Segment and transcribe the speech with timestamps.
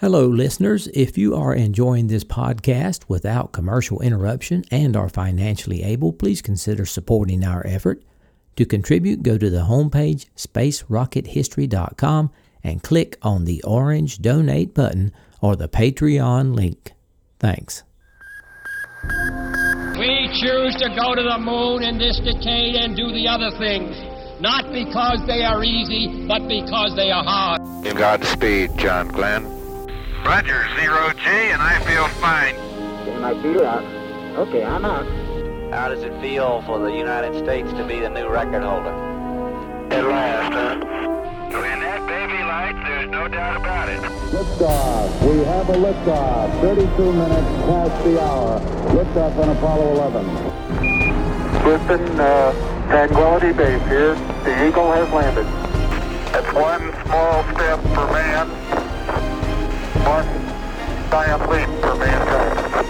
[0.00, 0.86] Hello, listeners.
[0.94, 6.86] If you are enjoying this podcast without commercial interruption and are financially able, please consider
[6.86, 8.04] supporting our effort.
[8.54, 12.30] To contribute, go to the homepage spacerockethistory.com
[12.62, 16.92] and click on the orange donate button or the Patreon link.
[17.40, 17.82] Thanks.
[19.98, 23.96] We choose to go to the moon in this decade and do the other things,
[24.40, 27.60] not because they are easy, but because they are hard.
[27.96, 29.57] Godspeed, John Glenn.
[30.24, 32.54] Roger, zero G, and I feel fine.
[33.04, 33.84] Getting my feet out.
[34.36, 35.06] Okay, I'm out.
[35.72, 38.92] How does it feel for the United States to be the new record holder?
[39.90, 40.98] At last, huh?
[41.50, 44.00] When that baby lights, there's no doubt about it.
[44.32, 45.28] Liftoff.
[45.28, 46.60] We have a liftoff.
[46.60, 48.60] 32 minutes past the hour.
[48.94, 50.68] Liftoff on Apollo 11.
[51.64, 52.52] Houston, uh,
[52.88, 54.14] Tranquility Base here.
[54.44, 55.46] The Eagle has landed.
[56.32, 58.48] That's one small step for man,
[61.50, 62.86] leap for mankind.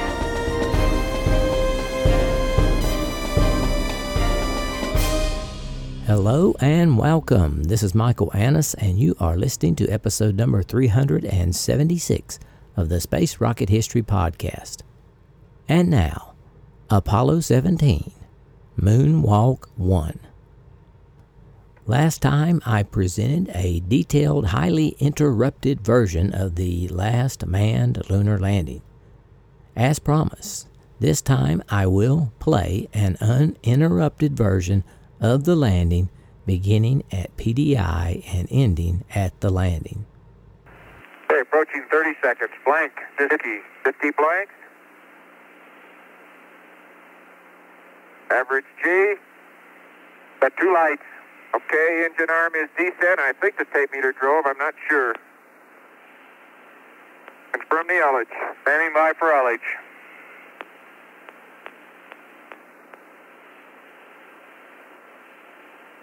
[6.07, 7.65] Hello and welcome.
[7.65, 12.39] This is Michael Annis, and you are listening to episode number 376
[12.77, 14.83] of the Space Rocket History Podcast.
[15.69, 16.35] And now,
[16.89, 18.13] Apollo 17,
[18.81, 20.28] Moonwalk 1.
[21.89, 28.83] Last time I presented a detailed, highly interrupted version of the last manned lunar landing.
[29.75, 30.69] As promised,
[31.01, 34.85] this time I will play an uninterrupted version
[35.19, 36.11] of the landing
[36.45, 40.05] beginning at PDI and ending at the landing.
[41.33, 42.51] Okay, approaching 30 seconds.
[42.67, 42.93] Blank.
[43.17, 43.37] 50.
[43.85, 44.51] 50 blank.
[48.31, 49.15] Average G.
[50.43, 51.03] Got two lights.
[51.59, 53.19] Okay, engine arm is descent.
[53.19, 54.47] I think the tape meter drove.
[54.47, 55.15] I'm not sure.
[57.51, 58.31] Confirm the LH.
[58.63, 59.59] Standing by for LH.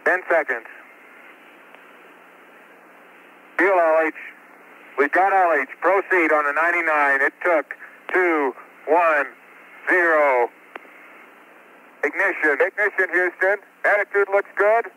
[0.03, 0.66] Ten seconds.
[3.57, 4.12] Fuel LH.
[4.97, 5.69] We've got LH.
[5.80, 7.22] Proceed on the 99.
[7.22, 7.75] It took
[8.12, 8.53] two,
[8.90, 9.28] one,
[9.90, 10.50] zero.
[12.03, 12.57] Ignition.
[12.59, 13.57] Ignition, Houston.
[13.85, 14.91] Attitude looks good.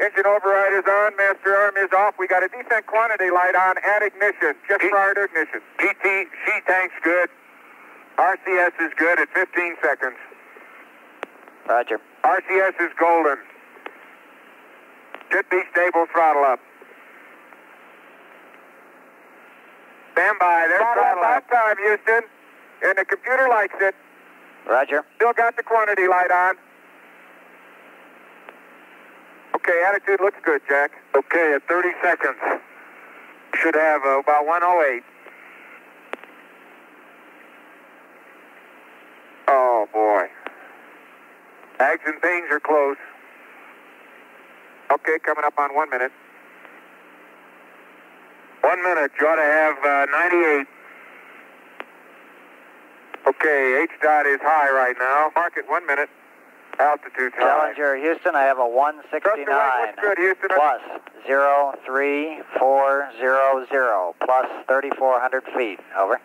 [0.00, 1.16] Engine override is on.
[1.16, 2.14] Master arm is off.
[2.18, 5.60] We got a decent quantity light on at ignition, just prior to ignition.
[5.78, 7.30] PT sheet tank's good.
[8.18, 10.16] RCS is good at 15 seconds.
[11.68, 12.00] Roger.
[12.24, 13.38] RCS is golden.
[15.30, 16.60] Should be stable throttle up.
[20.12, 20.66] Stand by.
[20.68, 21.48] There's throttle up.
[21.50, 22.22] time, Houston.
[22.84, 23.94] And the computer likes it.
[24.68, 25.04] Roger.
[25.16, 26.56] Still got the quantity light on.
[29.54, 30.90] Okay, attitude looks good, Jack.
[31.16, 32.36] Okay, at 30 seconds.
[33.62, 35.02] Should have uh, about 108.
[39.46, 40.26] Oh, boy.
[41.78, 42.96] Ags and pains are close.
[44.92, 46.12] Okay, coming up on one minute.
[48.62, 49.12] One minute.
[49.20, 50.66] You ought to have uh, 98.
[53.28, 55.30] Okay, H dot is high right now.
[55.36, 56.10] Mark it one minute.
[56.78, 57.32] Altitude.
[57.34, 60.48] Challenger Houston, I have a 169 What's good, Houston?
[60.48, 60.80] plus
[61.26, 65.78] 03400 plus 3,400 feet.
[65.96, 66.20] Over.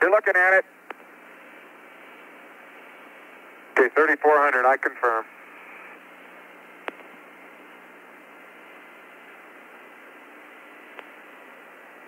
[0.00, 0.64] You're looking at it.
[3.78, 4.66] Okay, 3,400.
[4.66, 5.24] I confirm.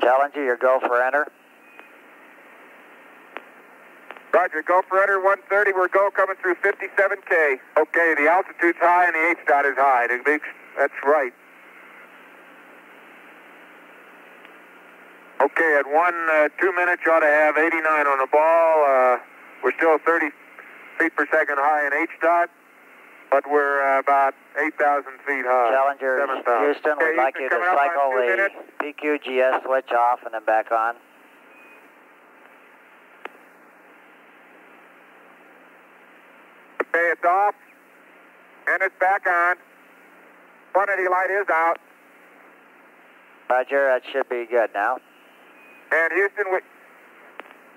[0.01, 1.29] Challenger, your go for enter.
[4.33, 5.73] Roger, go for enter 130.
[5.73, 7.59] We're go coming through 57K.
[7.79, 10.07] Okay, the altitude's high and the H dot is high.
[10.79, 11.33] That's right.
[15.43, 18.85] Okay, at one, uh, two minutes, you ought to have 89 on the ball.
[18.85, 19.19] Uh,
[19.65, 20.31] we're still 30
[20.99, 22.51] feet per second high in H dot,
[23.31, 25.73] but we're uh, about 8,000 feet high.
[25.73, 26.65] Challenger 7,000.
[26.65, 28.51] Houston, Okay, we'd like you to coming up on cycle the.
[28.85, 30.95] PQGS switch off and then back on.
[37.11, 37.55] It's off,
[38.69, 39.57] and it's back on.
[40.73, 41.79] Quantity light is out.
[43.51, 44.99] Roger, that should be good now.
[45.91, 46.61] And Houston, we.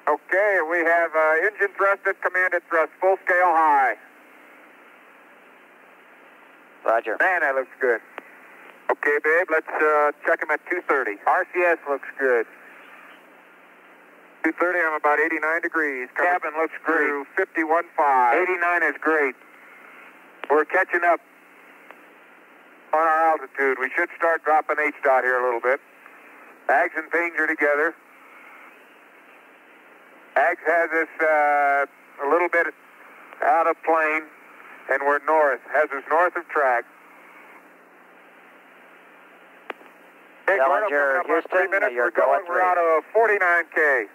[0.05, 3.95] Okay, we have uh, engine thrust at commanded thrust, full scale high.
[6.85, 7.17] Roger.
[7.19, 8.01] Man, that looks good.
[8.91, 11.17] Okay, babe, let's uh, check him at 230.
[11.25, 12.45] RCS looks good.
[14.43, 16.09] 230, I'm about 89 degrees.
[16.15, 17.09] Cabin looks great.
[17.39, 18.43] 51.5.
[18.43, 19.35] 89 is great.
[20.49, 21.19] We're catching up.
[22.93, 23.77] on our altitude.
[23.79, 25.79] We should start dropping H dot here a little bit.
[26.69, 27.95] Ags and Pings are together.
[30.35, 32.67] Ags has us uh, a little bit
[33.43, 34.23] out of plane,
[34.91, 35.61] and we're north.
[35.71, 36.85] Has us north of track.
[40.47, 41.93] Hey, Gordon, Challenger, coming up on three Houston, minutes.
[41.95, 42.45] you're we're going.
[42.45, 44.05] going We're out of 49K.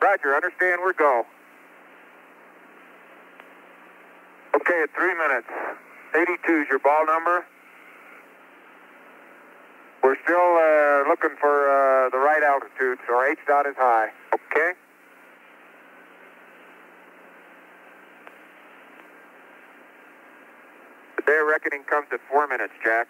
[0.00, 1.26] Roger, understand we're go.
[4.54, 5.48] Okay, at three minutes.
[6.14, 7.44] 82 is your ball number.
[10.02, 14.08] We're still uh, looking for uh, the right altitude, so our H dot is high.
[14.32, 14.72] Okay?
[21.16, 23.08] The day of reckoning comes at four minutes, Jack.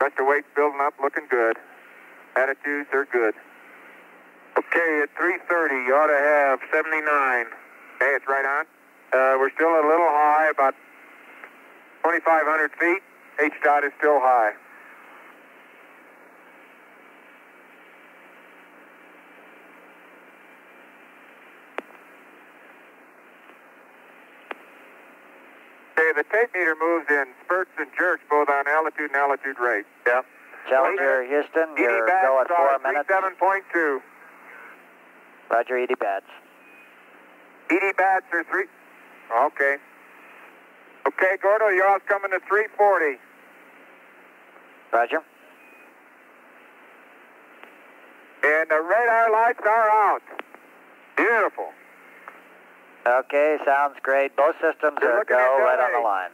[0.00, 1.56] Rest of weight's building up, looking good.
[2.36, 3.34] Attitudes are good.
[4.56, 7.46] Okay, at 3.30, you ought to have 79.
[7.96, 8.64] Okay, it's right on.
[9.12, 10.74] Uh, we're still a little high, about
[12.04, 13.02] 2,500 feet.
[13.40, 14.52] H dot is still high.
[25.98, 29.84] Okay, the tape meter moves in spurts and jerks, both on altitude and altitude rate.
[30.06, 30.22] Yeah.
[30.68, 33.08] Challenger, Houston, ED you're bats go at four minutes.
[33.08, 34.00] 37.2.
[35.50, 36.26] Roger, ED bats.
[37.70, 38.66] ED bats are three.
[39.46, 39.76] Okay.
[41.06, 43.18] Okay, Gordo, you're all coming to 340.
[44.92, 45.22] Roger.
[48.44, 50.22] And the radar lights are out.
[51.16, 51.72] Beautiful.
[53.06, 54.36] Okay, sounds great.
[54.36, 56.30] Both systems You're are go right on the line.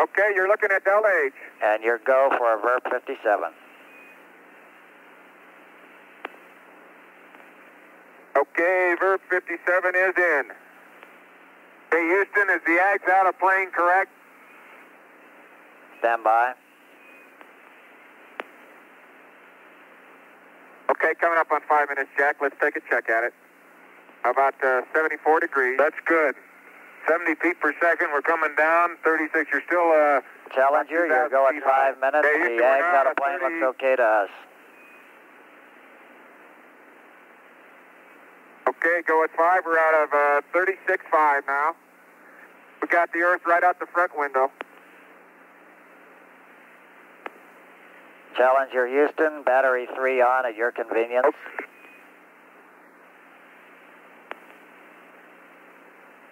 [0.00, 1.34] Okay, you're looking at Delta H.
[1.62, 3.52] And you're go for a Verb 57.
[8.36, 10.44] Okay, Verb 57 is in.
[11.92, 14.10] Hey, Houston, is the Ags out of plane correct?
[15.98, 16.54] Stand by.
[20.90, 22.36] Okay, coming up on five minutes, Jack.
[22.40, 23.34] Let's take a check at it.
[24.24, 25.76] About uh, 74 degrees.
[25.78, 26.36] That's good.
[27.08, 28.08] 70 feet per second.
[28.12, 28.96] We're coming down.
[29.04, 29.50] 36.
[29.52, 29.90] You're still.
[29.92, 30.20] Uh,
[30.54, 32.00] Challenger, you're going at five high.
[32.10, 32.26] minutes.
[32.26, 33.54] Hey, the Ags out of plane 30.
[33.60, 34.30] looks okay to us.
[38.68, 39.62] Okay, go at five.
[39.64, 41.76] We're out of uh, 36.5 now.
[42.82, 44.50] We got the Earth right out the front window.
[48.36, 51.26] Challenger, Houston, battery three on at your convenience.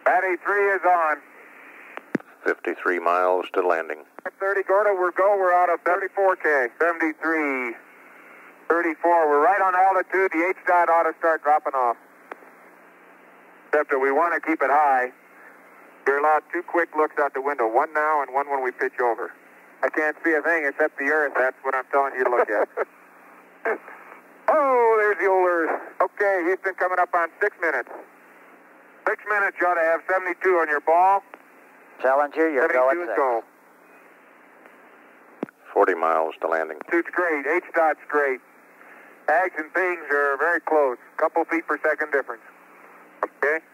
[0.09, 1.19] Battery three is on.
[2.43, 4.09] 53 miles to landing.
[4.41, 5.37] 30, Gordo, we're go.
[5.37, 6.71] We're out of 34K.
[6.81, 7.77] 73,
[8.71, 9.29] 34.
[9.29, 10.33] We're right on altitude.
[10.33, 11.99] The H dot ought to start dropping off.
[13.67, 15.13] Except that we want to keep it high.
[16.07, 17.69] You're allowed two quick looks out the window.
[17.69, 19.31] One now and one when we pitch over.
[19.83, 21.35] I can't see a thing except the Earth.
[21.37, 22.67] That's what I'm telling you to look at.
[24.49, 25.83] oh, there's the old Earth.
[26.01, 27.91] Okay, Houston coming up on six minutes.
[29.09, 31.23] Six minutes, you ought to have 72 on your ball.
[32.03, 33.17] Challenger, you're going at 72 is six.
[33.17, 33.43] go.
[35.73, 36.77] 40 miles to landing.
[36.85, 37.47] Altitude's great.
[37.47, 38.41] H dot's great.
[39.29, 40.99] Ags and things are very close.
[41.17, 42.43] Couple feet per second difference.
[43.25, 43.65] Okay.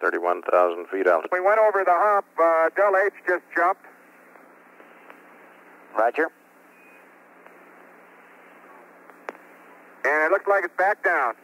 [0.00, 1.26] 31,000 feet out.
[1.32, 2.26] We went over the hump.
[2.38, 3.82] Uh, Del H just jumped.
[5.98, 6.28] Roger.
[10.04, 11.34] And it looks like it's back down.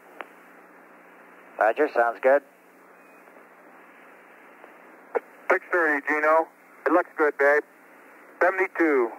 [1.58, 2.42] Roger, sounds good.
[5.50, 6.48] 630, Gino.
[6.86, 7.62] It looks good, babe.
[8.40, 9.10] 72.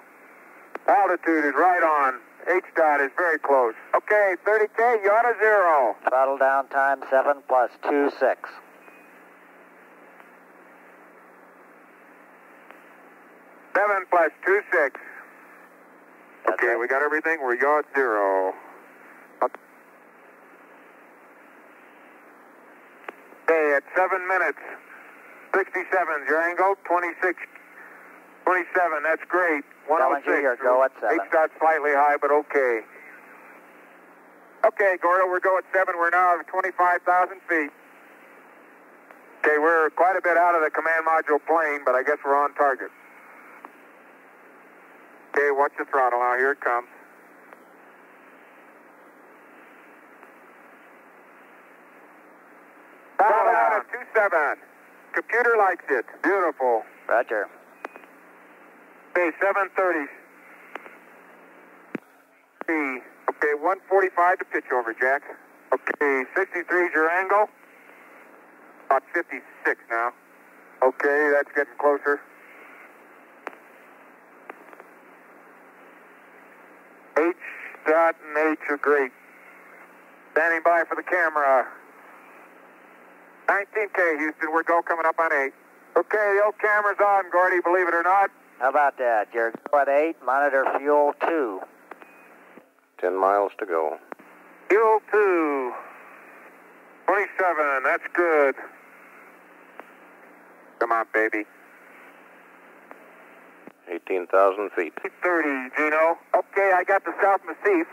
[0.87, 2.19] Altitude is right on.
[2.45, 3.73] H dot is very close.
[3.95, 5.95] Okay, 30K, you ought to zero.
[6.09, 8.49] Throttle down time seven plus two six.
[13.75, 14.99] Seven plus two six.
[16.45, 16.79] That's Okay, it.
[16.79, 17.37] we got everything.
[17.41, 18.53] We're yard zero.
[23.43, 24.59] Okay, at seven minutes.
[25.53, 26.75] 67 your angle.
[26.85, 27.38] 26,
[28.45, 29.03] 27.
[29.03, 29.63] That's great.
[29.88, 30.25] 106.
[30.25, 31.19] Challenger, your go at seven.
[31.21, 32.81] H dot slightly high, but okay.
[34.65, 35.95] Okay, Gordo, we're going at seven.
[36.00, 37.69] We're now at 25,000 feet.
[39.43, 42.35] Okay, we're quite a bit out of the command module plane, but I guess we're
[42.35, 42.88] on target.
[45.35, 46.38] Okay, watch the throttle now.
[46.38, 46.88] Here it comes.
[53.17, 54.58] Throttle 27.
[55.13, 56.05] Computer likes it.
[56.24, 56.84] Beautiful.
[57.10, 57.48] Roger.
[59.12, 60.10] Okay, 730.
[63.29, 65.24] Okay, 145 to pitch over, Jack.
[65.74, 65.84] Okay.
[66.03, 67.50] Okay, 63 is your angle.
[68.86, 70.12] About 56 now.
[70.84, 72.20] Okay, that's getting closer.
[77.17, 77.36] H
[77.88, 79.12] dot and H are great.
[80.34, 81.67] Standing by for the camera.
[83.47, 84.51] 19K, Houston.
[84.51, 85.53] We're go coming up on 8.
[85.95, 88.31] Okay, the old camera's on, Gordy, believe it or not.
[88.59, 89.27] How about that?
[89.33, 91.62] You're go at 8, monitor fuel 2.
[93.00, 93.97] 10 miles to go.
[94.69, 95.73] Fuel 2.
[97.05, 98.55] 27, that's good.
[100.79, 101.45] Come on, baby.
[103.91, 104.93] 18,000 feet.
[105.21, 106.17] 30, Gino.
[106.33, 107.88] Okay, I got the South Massif.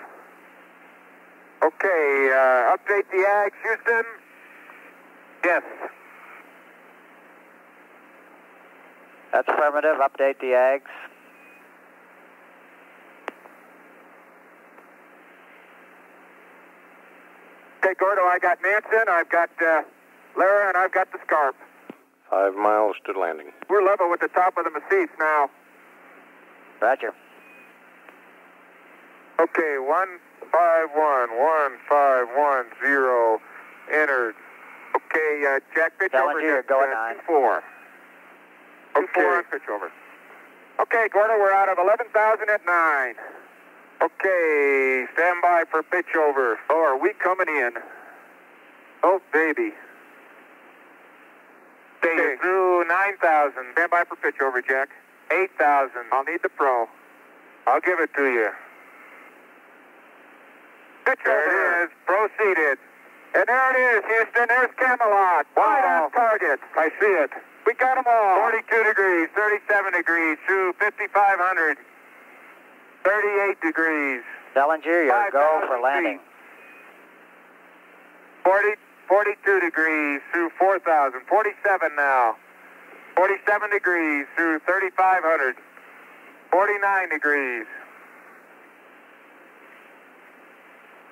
[1.62, 4.04] Okay, uh, update the Ags, Houston.
[5.44, 5.62] Yes.
[9.32, 9.96] That's affirmative.
[9.96, 10.82] Update the Ags.
[17.78, 19.82] Okay, Gordo, I got Nansen, I've got uh,
[20.36, 21.56] Lara, and I've got the Scarp.
[22.28, 23.52] Five miles to landing.
[23.68, 25.50] We're level with the top of the Massif now.
[26.80, 27.12] Roger.
[29.40, 30.18] Okay, one
[30.52, 33.40] five one one five one zero
[33.90, 34.34] entered.
[35.10, 37.62] Okay, uh, Jack pitch over you're to going uh, two four.
[38.94, 39.90] Two four on pitch over.
[40.80, 43.14] Okay, Gordo, we're out of eleven thousand at nine.
[44.02, 46.58] Okay, stand by for pitch over.
[46.70, 47.72] Oh, are we coming in?
[49.02, 49.72] Oh, baby.
[51.98, 53.64] Okay, you're through nine thousand.
[53.72, 54.90] Stand by for pitch over, Jack.
[55.32, 56.02] Eight thousand.
[56.12, 56.88] I'll need the pro.
[57.66, 58.48] I'll give it to you.
[61.04, 61.90] Pitch there it is.
[62.06, 62.78] Proceeded.
[63.34, 64.46] And there it is, Houston.
[64.48, 65.46] There's Camelot.
[65.56, 66.04] Wide oh.
[66.04, 66.58] on target.
[66.76, 67.30] I see it.
[67.66, 68.50] We got them all.
[68.50, 71.78] 42 degrees, 37 degrees, through 5,500.
[73.04, 74.22] 38 degrees.
[74.54, 76.18] Challenger, you're go for landing.
[76.18, 76.26] feet.
[78.44, 78.68] 40,
[79.06, 81.20] 42 degrees through 4,000.
[81.28, 82.36] 47 now.
[83.14, 85.56] 47 degrees through 3,500.
[86.50, 87.66] 49 degrees.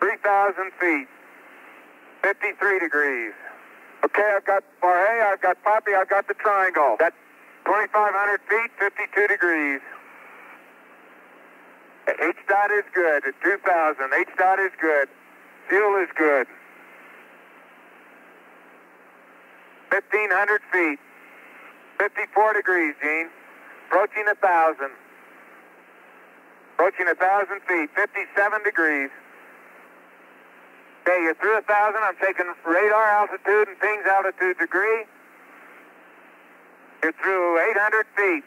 [0.01, 1.09] 3,000 feet.
[2.23, 3.33] 53 degrees.
[4.05, 6.97] Okay, I've got Barhay, I've got Poppy, I've got the triangle.
[6.99, 7.17] That's
[7.65, 9.81] 2,500 feet, 52 degrees.
[12.09, 14.11] H dot is good at 2,000.
[14.19, 15.09] H dot is good.
[15.69, 16.47] Fuel is good.
[19.93, 20.99] 1,500 feet.
[21.99, 23.29] 54 degrees, Gene.
[23.89, 24.91] Approaching 1,000.
[26.75, 27.91] Approaching 1,000 feet.
[27.95, 29.11] 57 degrees.
[31.09, 31.97] Okay, you're through a 1,000.
[32.05, 35.09] I'm taking radar altitude and pings altitude degree.
[37.03, 38.45] You're through 800 feet.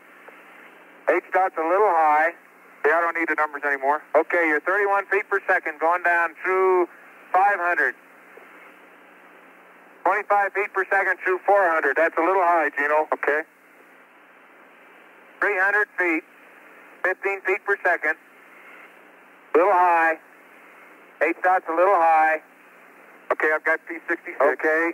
[1.10, 2.38] H dot's a little high.
[2.86, 4.04] Yeah, I don't need the numbers anymore.
[4.14, 6.86] Okay, you're 31 feet per second going down through
[7.34, 7.96] 500.
[10.06, 11.98] 25 feet per second through 400.
[11.98, 13.08] That's a little high, Gino.
[13.12, 13.42] Okay.
[15.40, 16.24] 300 feet.
[17.06, 18.14] 15 feet per second.
[19.56, 20.20] Little high.
[21.24, 22.42] Eight dots a little high.
[23.42, 24.54] Okay, I've got P66.
[24.54, 24.94] Okay.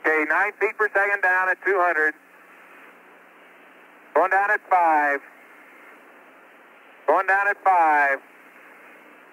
[0.00, 2.14] Okay, nine feet per second down at 200.
[4.14, 5.20] Going down at five.
[7.06, 8.18] Going down at five.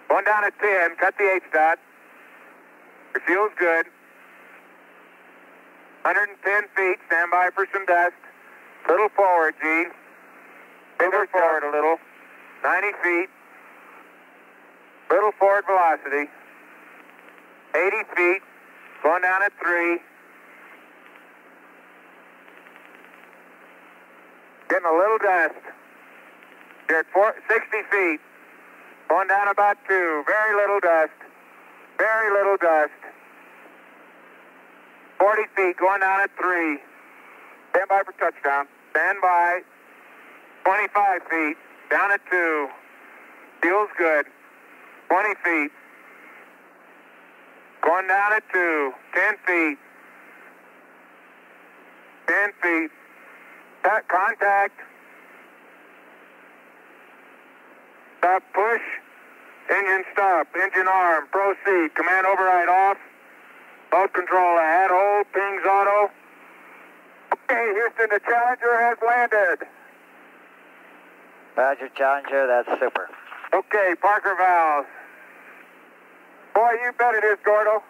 [0.10, 0.98] Going down at 10.
[0.98, 1.80] Cut the H dot.
[3.14, 3.86] Your fuel's good.
[6.04, 7.00] 110 feet.
[7.08, 8.20] Stand by for some dust.
[8.90, 9.86] Little forward, G.
[11.00, 11.96] Little forward a little.
[12.62, 13.30] 90 feet.
[15.10, 16.30] Little forward velocity.
[17.76, 18.42] 80 feet.
[19.04, 20.00] Going down at 3.
[24.70, 25.56] Getting a little dust.
[26.90, 28.20] You're at four, 60 feet.
[29.08, 30.24] Going down about 2.
[30.28, 31.14] Very little dust.
[31.98, 32.92] Very little dust.
[35.20, 35.78] 40 feet.
[35.78, 36.80] Going down at 3.
[37.72, 38.68] Stand by for touchdown.
[38.92, 39.62] Stand by.
[40.66, 41.58] 25 feet.
[41.90, 42.68] Down at 2.
[43.62, 44.26] Feels good.
[45.10, 45.72] 20 feet.
[47.82, 48.94] Going down at 2.
[49.14, 49.78] 10 feet.
[52.28, 52.92] 10 feet.
[53.84, 54.80] Cut contact.
[58.20, 58.82] Stop push.
[59.72, 60.48] Engine stop.
[60.56, 61.28] Engine arm.
[61.32, 61.96] Proceed.
[61.96, 62.98] Command override off.
[63.92, 64.90] Boat control ahead.
[64.92, 65.26] Hold.
[65.34, 66.12] Pings auto.
[67.34, 69.68] Okay, Houston, the Challenger has landed.
[71.56, 72.46] Roger, Challenger.
[72.46, 73.10] That's super.
[73.54, 74.88] Okay, Parker valves.
[76.60, 77.82] Boy, you bet it is, Gordo.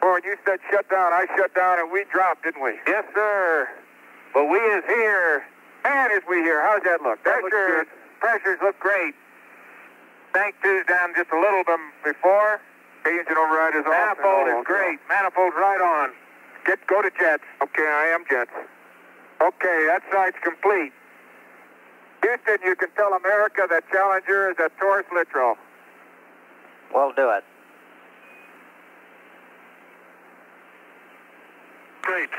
[0.00, 1.12] Boy, you said shut down.
[1.12, 2.74] I shut down and we dropped, didn't we?
[2.88, 3.68] Yes, sir.
[4.34, 5.44] But we is here.
[5.84, 6.60] Man, is we here.
[6.60, 7.22] How's that look?
[7.22, 9.14] That looks Pressures, look great.
[10.34, 12.60] Tank two's down just a little bit before.
[13.06, 14.18] Engine override is off.
[14.18, 14.98] Manifold is oh, great.
[15.08, 16.10] Manifold's right on.
[16.66, 17.44] Get go to jets.
[17.62, 18.50] Okay, I am jets.
[19.40, 20.90] Okay, that side's complete.
[22.22, 25.56] Houston, you can tell America that Challenger is a Taurus Littrow.
[26.94, 27.44] We'll do it.
[32.02, 32.30] Great.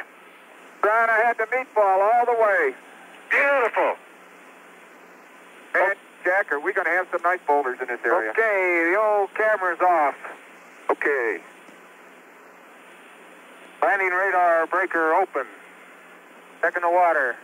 [0.82, 2.76] Brian, I had the meatball all the way.
[3.30, 3.96] Beautiful.
[5.76, 8.32] And Jack, are we going to have some nice boulders in this area?
[8.32, 10.16] Okay, the old camera's off.
[10.92, 11.40] Okay.
[13.82, 15.46] Landing radar breaker open.
[16.62, 17.36] Checking the water.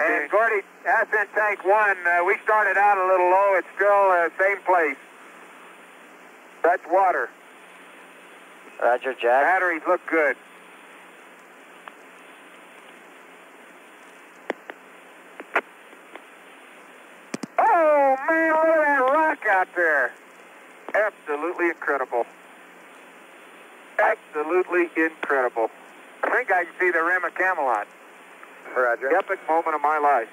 [0.00, 3.54] And Gordy, ascent tank one, uh, we started out a little low.
[3.56, 4.96] It's still uh, same place.
[6.62, 7.30] That's water.
[8.80, 9.42] Roger, Jack.
[9.42, 10.36] Batteries look good.
[17.58, 20.12] Oh, man, look at that rock out there.
[20.94, 22.24] Absolutely incredible.
[23.98, 25.70] Absolutely incredible.
[26.22, 27.88] I think I can see the rim of Camelot.
[28.76, 29.14] Roger.
[29.16, 30.28] Epic moment of my life.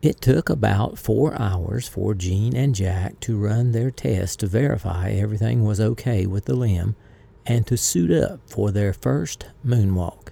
[0.00, 5.10] It took about four hours for Gene and Jack to run their test to verify
[5.10, 6.94] everything was okay with the LEM
[7.44, 10.28] and to suit up for their first moonwalk.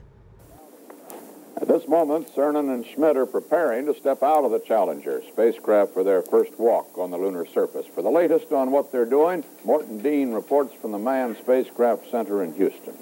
[1.61, 5.94] At this moment, Cernan and Schmitt are preparing to step out of the Challenger spacecraft
[5.94, 7.87] for their first walk on the lunar surface.
[7.87, 12.44] For the latest on what they're doing, Morton Dean reports from the Manned Spacecraft Center
[12.44, 12.94] in Houston.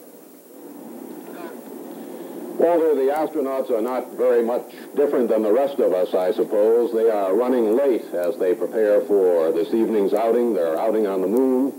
[2.58, 6.92] Walter, the astronauts are not very much different than the rest of us, I suppose.
[6.92, 11.26] They are running late as they prepare for this evening's outing, their outing on the
[11.26, 11.72] moon.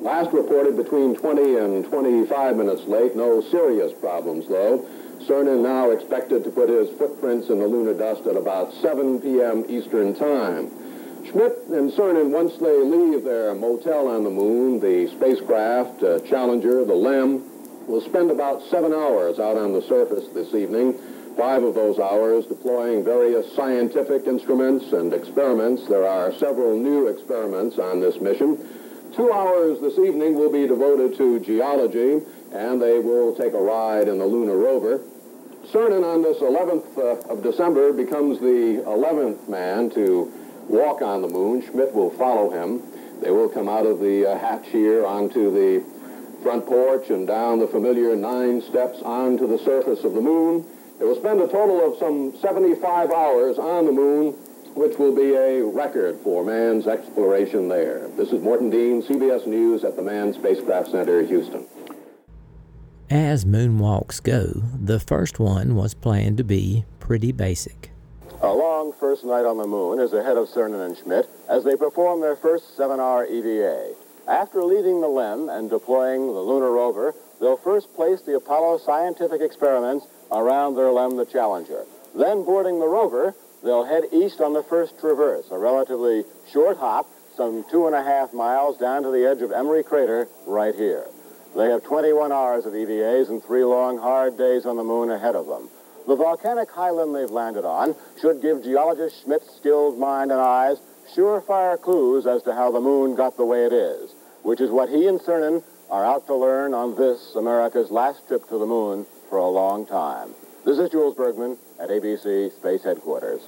[0.00, 3.16] Last reported between 20 and 25 minutes late.
[3.16, 4.84] No serious problems, though.
[5.26, 9.64] Cernan now expected to put his footprints in the lunar dust at about 7 p.m.
[9.68, 10.70] Eastern Time.
[11.30, 16.84] Schmitt and Cernan, once they leave their motel on the moon, the spacecraft, uh, Challenger,
[16.84, 17.42] the LEM,
[17.86, 20.98] will spend about seven hours out on the surface this evening,
[21.36, 25.86] five of those hours deploying various scientific instruments and experiments.
[25.88, 28.58] There are several new experiments on this mission.
[29.14, 32.20] Two hours this evening will be devoted to geology,
[32.52, 35.02] and they will take a ride in the lunar rover.
[35.72, 40.32] Cernan on this 11th uh, of December becomes the 11th man to
[40.68, 41.62] walk on the moon.
[41.62, 42.82] Schmitt will follow him.
[43.20, 45.95] They will come out of the uh, hatch here onto the
[46.42, 50.64] front porch and down the familiar nine steps onto the surface of the moon.
[50.98, 54.32] They will spend a total of some 75 hours on the moon,
[54.74, 58.08] which will be a record for man's exploration there.
[58.16, 61.66] This is Morton Dean, CBS News at the Manned Spacecraft Center, Houston.
[63.08, 67.90] As moonwalks go, the first one was planned to be pretty basic.
[68.42, 71.76] A long first night on the moon is ahead of Cernan and Schmitt as they
[71.76, 73.94] perform their first seven-hour EVA.
[74.28, 79.40] After leaving the LEM and deploying the lunar rover, they'll first place the Apollo scientific
[79.40, 81.84] experiments around their LEM, the Challenger.
[82.12, 87.06] Then, boarding the rover, they'll head east on the first traverse, a relatively short hop,
[87.36, 91.06] some two and a half miles down to the edge of Emory Crater right here.
[91.54, 95.36] They have 21 hours of EVAs and three long, hard days on the moon ahead
[95.36, 95.68] of them.
[96.08, 100.78] The volcanic highland they've landed on should give geologist Schmitt's skilled mind and eyes
[101.14, 104.14] surefire clues as to how the moon got the way it is,
[104.46, 108.48] which is what he and Cernan are out to learn on this, America's last trip
[108.48, 110.30] to the moon for a long time.
[110.64, 113.40] This is Jules Bergman at ABC Space Headquarters.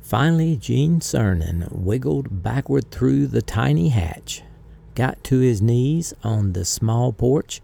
[0.00, 4.42] Finally, Gene Cernan wiggled backward through the tiny hatch,
[4.96, 7.62] got to his knees on the small porch,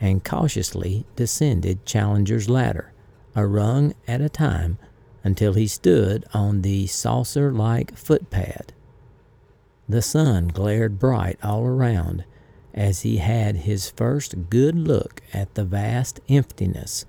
[0.00, 2.94] and cautiously descended Challenger's ladder,
[3.34, 4.78] a rung at a time,
[5.22, 8.70] until he stood on the saucer like footpad.
[9.88, 12.24] The sun glared bright all around
[12.74, 17.06] as he had his first good look at the vast emptiness,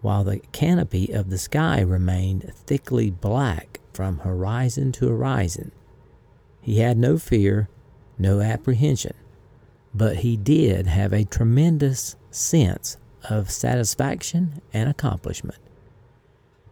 [0.00, 5.72] while the canopy of the sky remained thickly black from horizon to horizon.
[6.60, 7.68] He had no fear,
[8.18, 9.14] no apprehension,
[9.94, 12.96] but he did have a tremendous sense
[13.30, 15.58] of satisfaction and accomplishment.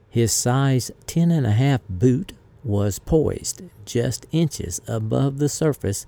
[0.08, 2.32] His size ten and a half boot
[2.64, 6.06] was poised just inches above the surface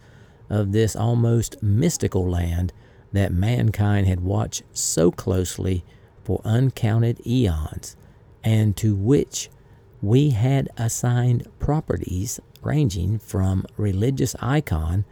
[0.49, 2.73] of this almost mystical land
[3.13, 5.85] that mankind had watched so closely
[6.23, 7.97] for uncounted eons,
[8.43, 9.51] and to which
[10.03, 15.05] we had assigned properties ranging from religious icon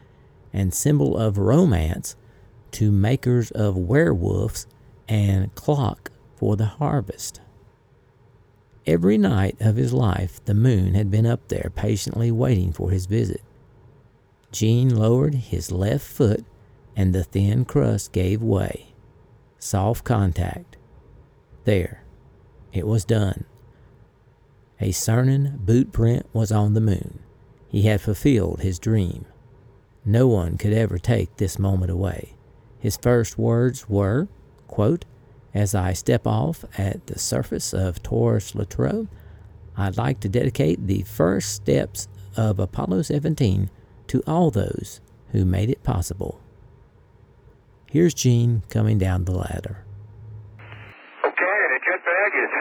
[0.52, 2.16] and symbol of romance
[2.72, 4.66] to makers of werewolves
[5.08, 7.40] and clock for the harvest.
[8.84, 13.06] Every night of his life, the moon had been up there patiently waiting for his
[13.06, 13.42] visit.
[14.50, 16.44] Gene lowered his left foot,
[16.96, 18.94] and the thin crust gave way.
[19.58, 20.76] Soft contact.
[21.64, 22.02] There.
[22.72, 23.44] It was done.
[24.80, 27.20] A Cernan boot print was on the moon.
[27.68, 29.26] He had fulfilled his dream.
[30.04, 32.34] No one could ever take this moment away.
[32.80, 34.26] His first words were,
[34.66, 35.04] quote,
[35.54, 39.06] As I step off at the surface of Taurus Littrow,
[39.76, 43.68] I'd like to dedicate the first steps of Apollo 17
[44.08, 45.00] to all those
[45.32, 46.40] who made it possible.
[47.90, 49.84] Here's Gene coming down the ladder.
[51.20, 52.52] Okay, the jet bag is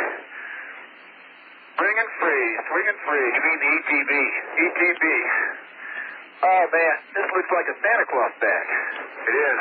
[1.78, 3.28] bringing free, swinging free.
[3.32, 4.12] You mean the ETB?
[4.68, 5.06] ETB.
[6.44, 8.66] Oh man, this looks like a Santa Claus bag.
[9.28, 9.60] It is.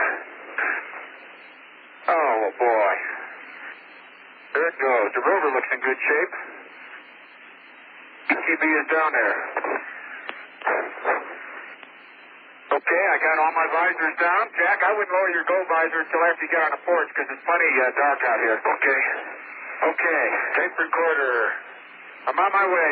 [2.09, 3.20] Oh boy.
[4.55, 5.09] There it goes.
[5.15, 6.33] The rover looks in good shape.
[8.31, 9.37] ETB is down there.
[12.71, 14.43] Okay, I got all my visors down.
[14.55, 17.27] Jack, I wouldn't lower your go visor until after you get on the porch because
[17.31, 18.59] it's plenty uh, dark out here.
[18.59, 19.01] Okay.
[19.91, 20.25] Okay.
[20.55, 21.35] Tape recorder.
[22.31, 22.91] I'm on my way.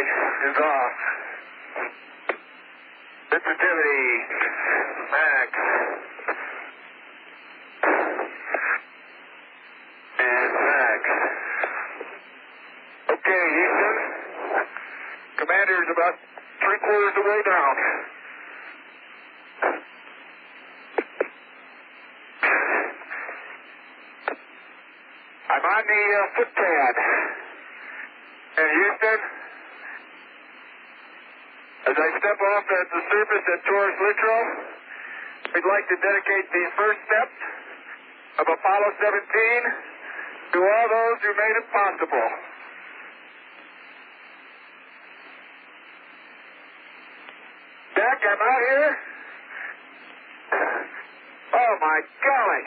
[0.50, 0.94] Is off.
[3.30, 4.06] Sensitivity.
[5.14, 5.50] Max.
[10.18, 11.02] And max.
[13.28, 13.96] Okay, Houston.
[15.36, 16.16] Commander's about
[16.64, 17.74] three quarters of the way down.
[25.44, 26.94] I'm on the uh, footpad.
[28.64, 29.20] And Houston,
[31.84, 34.40] as I step off at the surface at Taurus Littrow,
[35.52, 37.28] we'd like to dedicate the first step
[38.40, 39.20] of Apollo 17
[40.56, 42.56] to all those who made it possible.
[48.28, 48.96] I'm out here.
[51.54, 52.64] Oh my golly.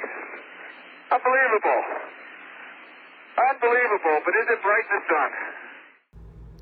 [1.11, 1.81] Unbelievable.
[3.37, 5.31] Unbelievable, but is it bright in?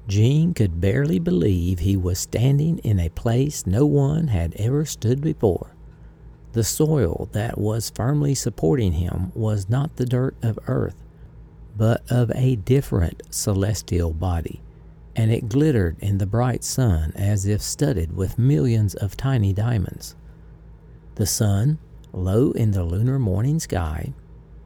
[0.10, 5.22] Gene could barely believe he was standing in a place no one had ever stood
[5.22, 5.76] before.
[6.52, 11.02] The soil that was firmly supporting him was not the dirt of earth,
[11.78, 14.62] but of a different celestial body,
[15.20, 20.16] and it glittered in the bright sun as if studded with millions of tiny diamonds.
[21.16, 21.78] The sun,
[22.14, 24.14] low in the lunar morning sky,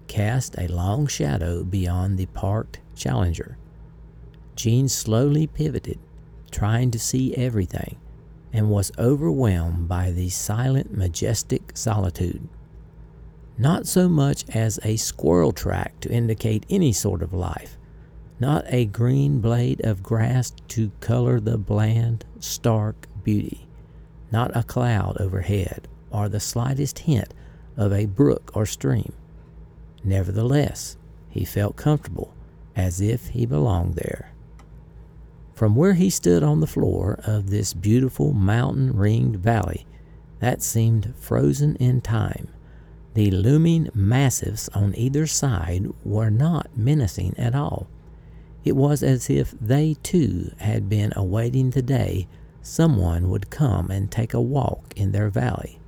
[0.05, 3.57] cast a long shadow beyond the parked Challenger.
[4.55, 5.97] Gene slowly pivoted,
[6.51, 7.97] trying to see everything,
[8.53, 12.47] and was overwhelmed by the silent, majestic solitude.
[13.57, 17.79] Not so much as a squirrel track to indicate any sort of life,
[18.43, 23.65] not a green blade of grass to color the bland, stark beauty,
[24.33, 27.33] not a cloud overhead, or the slightest hint
[27.77, 29.13] of a brook or stream.
[30.03, 30.97] Nevertheless,
[31.29, 32.33] he felt comfortable,
[32.75, 34.33] as if he belonged there.
[35.53, 39.85] From where he stood on the floor of this beautiful mountain ringed valley
[40.39, 42.49] that seemed frozen in time,
[43.13, 47.87] the looming massifs on either side were not menacing at all.
[48.63, 52.27] It was as if they too had been awaiting the day
[52.61, 55.79] someone would come and take a walk in their valley.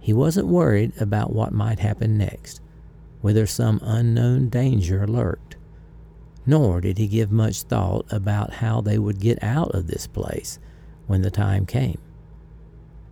[0.00, 2.60] He wasn't worried about what might happen next,
[3.22, 5.56] whether some unknown danger lurked.
[6.44, 10.60] Nor did he give much thought about how they would get out of this place
[11.06, 11.98] when the time came.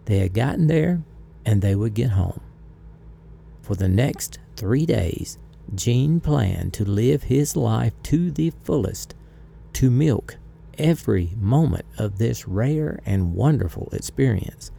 [0.05, 1.03] They had gotten there,
[1.45, 2.41] and they would get home.
[3.63, 5.39] For the next three days,
[5.73, 9.15] Gene planned to live his life to the fullest,
[9.75, 10.37] to milk
[10.79, 14.71] every moment of this rare and wonderful experience.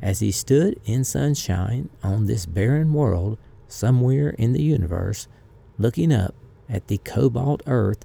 [0.00, 5.26] As he stood in sunshine on this barren world somewhere in the universe,
[5.78, 6.34] looking up
[6.68, 8.04] at the cobalt earth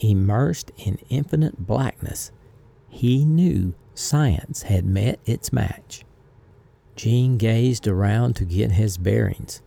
[0.00, 2.30] immersed in infinite blackness,
[2.88, 6.04] he knew science had met its match.
[6.96, 9.62] Gene gazed around to get his bearings.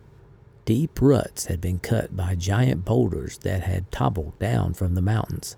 [0.68, 5.56] Deep ruts had been cut by giant boulders that had toppled down from the mountains.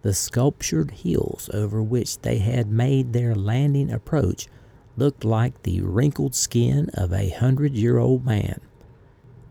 [0.00, 4.48] The sculptured hills over which they had made their landing approach
[4.96, 8.62] looked like the wrinkled skin of a hundred year old man.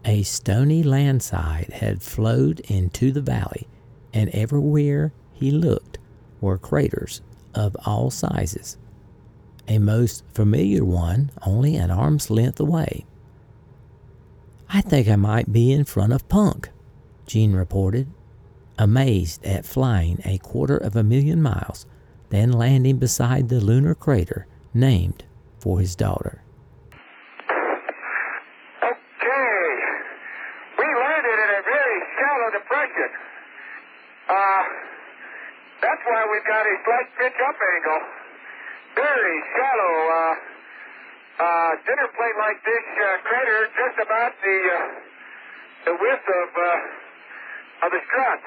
[0.03, 3.67] A stony landslide had flowed into the valley,
[4.11, 5.99] and everywhere he looked
[6.41, 7.21] were craters
[7.53, 8.79] of all sizes.
[9.67, 13.05] A most familiar one only an arm's length away.
[14.73, 16.69] I think I might be in front of Punk,
[17.27, 18.07] Gene reported.
[18.79, 21.85] amazed at flying a quarter of a million miles,
[22.29, 25.23] then landing beside the lunar crater named
[25.59, 26.41] for his daughter.
[28.81, 29.61] Okay.
[30.79, 33.09] We landed in a very shallow depression.
[34.29, 34.63] Uh,
[35.83, 38.01] that's why we've got a slight pitch up angle.
[38.95, 39.93] Very shallow.
[40.09, 40.50] Uh,
[41.41, 44.77] uh, dinner plate like this uh, crater just about the uh,
[45.89, 48.41] the width of uh, of the strut.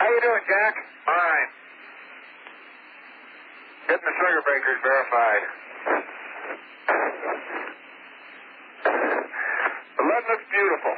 [0.00, 0.74] How you doing, Jack?
[1.04, 1.48] Fine.
[3.88, 5.44] Getting the sugar breakers verified.
[9.98, 10.96] The lead looks beautiful.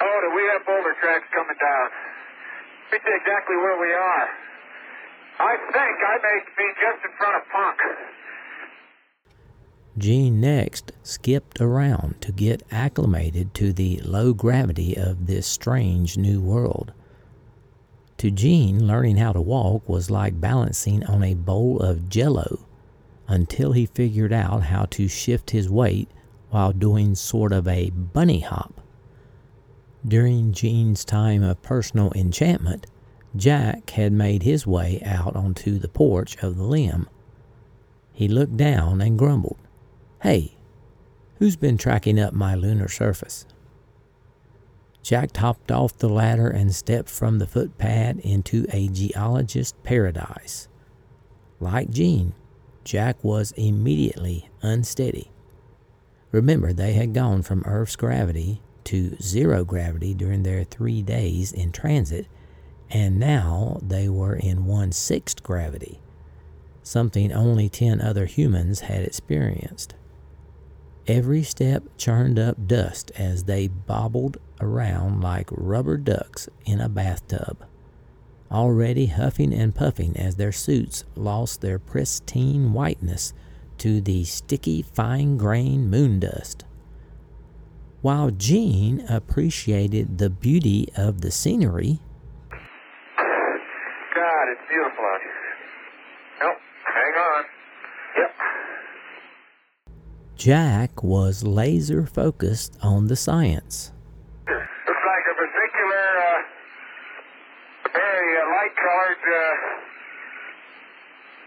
[0.00, 1.88] Oh, do we have boulder tracks coming down?
[2.90, 4.28] See exactly where we are.
[5.40, 7.78] I think I may be just in front of Punk.
[9.98, 16.40] Gene next skipped around to get acclimated to the low gravity of this strange new
[16.40, 16.92] world.
[18.18, 22.66] To Gene, learning how to walk was like balancing on a bowl of jello
[23.26, 26.08] until he figured out how to shift his weight
[26.50, 28.80] while doing sort of a bunny hop.
[30.06, 32.86] During Gene's time of personal enchantment,
[33.36, 37.08] Jack had made his way out onto the porch of the LEM.
[38.12, 39.58] He looked down and grumbled,
[40.22, 40.56] Hey,
[41.38, 43.44] who's been tracking up my lunar surface?
[45.02, 50.68] Jack hopped off the ladder and stepped from the footpad into a geologist's paradise.
[51.60, 52.34] Like Jean,
[52.84, 55.30] Jack was immediately unsteady.
[56.30, 61.70] Remember, they had gone from Earth's gravity to zero gravity during their three days in
[61.70, 62.26] transit,
[62.88, 66.00] and now they were in one sixth gravity,
[66.82, 69.94] something only 10 other humans had experienced.
[71.06, 77.66] Every step churned up dust as they bobbled around like rubber ducks in a bathtub,
[78.50, 83.34] already huffing and puffing as their suits lost their pristine whiteness
[83.76, 86.64] to the sticky, fine grained moon dust.
[88.00, 91.98] While Gene appreciated the beauty of the scenery,
[93.18, 95.34] God, it's beautiful out here.
[96.40, 97.44] Nope, hang on.
[98.18, 98.30] Yep.
[100.36, 103.90] Jack was laser focused on the science.
[104.46, 106.38] Looks like a vesicular, uh,
[107.94, 109.54] very uh, light colored uh,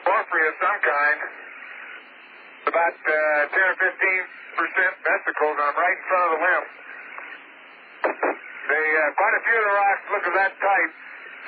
[0.03, 1.19] porphyry of some kind.
[2.67, 6.63] About uh, 10 or 15 percent vesicles, and I'm right in front of the LEM.
[8.71, 10.91] They, uh, quite a few of the rocks look of that type.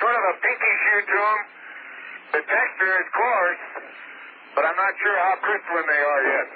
[0.00, 1.40] Sort of a pinky hue to them.
[2.34, 3.62] The texture is coarse,
[4.58, 6.48] but I'm not sure how crystalline they are yet.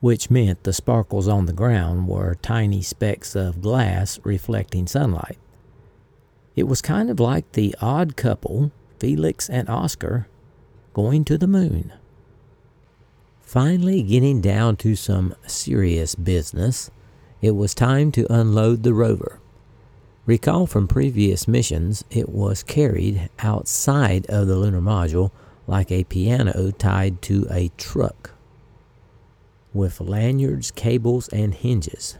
[0.00, 5.38] which meant the sparkles on the ground were tiny specks of glass reflecting sunlight.
[6.54, 10.28] It was kind of like the odd couple, Felix and Oscar,
[10.94, 11.92] going to the moon.
[13.48, 16.90] Finally, getting down to some serious business,
[17.40, 19.40] it was time to unload the rover.
[20.26, 25.30] Recall from previous missions, it was carried outside of the lunar module
[25.66, 28.32] like a piano tied to a truck
[29.72, 32.18] with lanyards, cables, and hinges.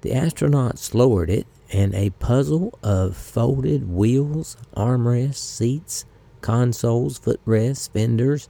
[0.00, 6.06] The astronauts lowered it, and a puzzle of folded wheels, armrests, seats,
[6.40, 8.48] consoles, footrests, fenders,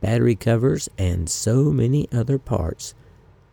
[0.00, 2.94] battery covers, and so many other parts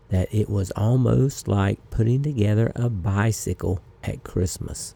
[0.10, 4.96] that it was almost like putting together a bicycle at Christmas.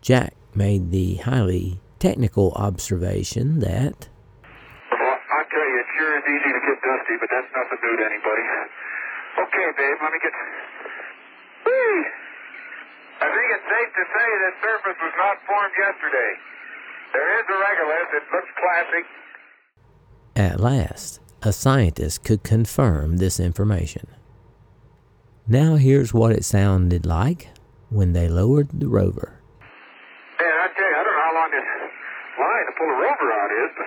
[0.00, 4.08] Jack made the highly technical observation that
[4.90, 7.94] Well, I tell you, it sure is easy to get dusty, but that's nothing new
[8.00, 8.44] to anybody.
[9.38, 10.34] Okay, babe, let me get.
[13.20, 16.32] I think it's safe to say this surface was not formed yesterday.
[17.12, 18.10] There is a regolith.
[18.16, 19.04] It looks classic.
[20.40, 24.06] At last, a scientist could confirm this information.
[25.46, 27.52] Now, here's what it sounded like
[27.90, 29.36] when they lowered the rover.
[30.40, 31.68] Man, I tell you, I don't know how long this
[32.40, 33.84] line to pull a rover out is, but.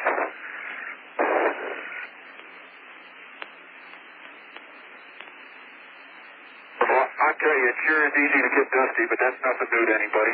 [7.17, 9.93] I tell you, it sure is easy to get dusty, but that's nothing new to
[9.97, 10.33] anybody.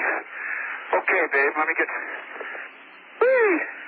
[0.99, 1.87] Okay, babe, let me get.
[3.23, 3.78] Whee!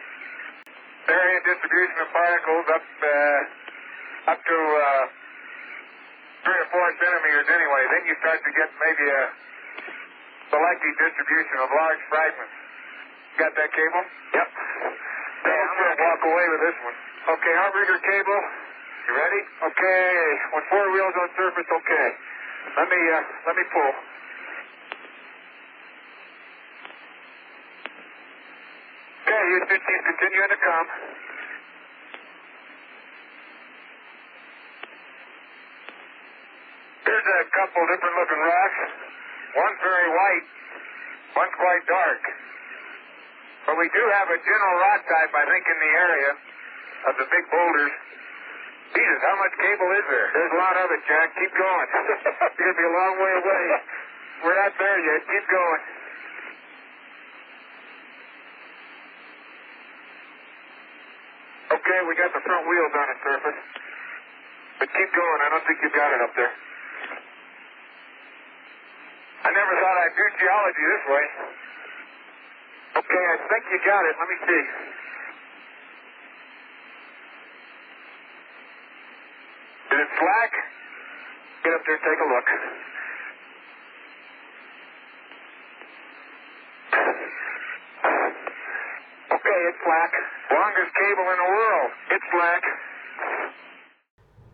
[1.12, 5.04] Area distribution of particles up uh, up to uh,
[6.48, 7.84] three or four centimeters anyway.
[7.92, 9.24] Then you start to get maybe a
[10.56, 12.56] selective distribution of large fragments.
[13.40, 14.04] Got that cable?
[14.36, 14.48] Yep.
[15.42, 16.98] Yeah, I'm going to walk away with this one.
[17.32, 18.42] Okay, outrigger cable.
[19.08, 19.42] You ready?
[19.72, 20.12] Okay.
[20.52, 22.08] When four wheels on surface, okay.
[22.78, 23.92] Let me, uh, let me pull.
[29.52, 30.88] Okay, Houston, continuing to come.
[37.04, 38.80] Here's a couple different looking rocks.
[39.52, 40.48] One's very white,
[41.36, 42.24] one's quite dark.
[43.68, 46.32] But we do have a general rock type, I think, in the area
[47.12, 47.92] of the big boulders.
[48.96, 50.28] Jesus, how much cable is there?
[50.32, 51.28] There's a lot of it, Jack.
[51.36, 51.88] Keep going.
[52.56, 53.64] You're going to be a long way away.
[54.48, 55.20] We're not there yet.
[55.28, 55.82] Keep going.
[61.92, 63.60] Okay, we got the front wheels on the surface.
[64.80, 65.40] But keep going.
[65.44, 66.54] I don't think you've got it up there.
[69.44, 71.26] I never thought I'd do geology this way.
[72.96, 74.16] Okay, I think you got it.
[74.16, 74.64] Let me see.
[79.92, 80.52] Is it slack?
[81.68, 82.48] Get up there and take a look.
[89.52, 90.14] Okay, it's slack.
[90.52, 91.92] Longest cable in the world.
[92.12, 92.64] It's slack.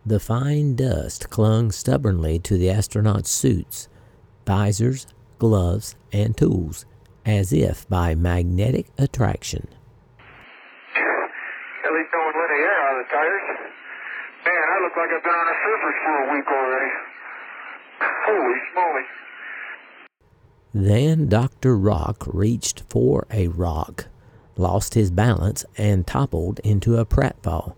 [0.04, 3.88] The fine dust clung stubbornly to the astronauts' suits,
[4.44, 5.06] visors,
[5.38, 6.84] gloves, and tools,
[7.24, 9.68] as if by magnetic attraction.
[10.96, 13.46] At least no one let the air out of the tires.
[14.46, 16.92] Man, I look like I've been on a surface for a week already.
[18.26, 19.04] Holy smoly.
[20.74, 21.76] Then Dr.
[21.78, 24.06] Rock reached for a rock,
[24.58, 27.74] lost his balance, and toppled into a pratfall.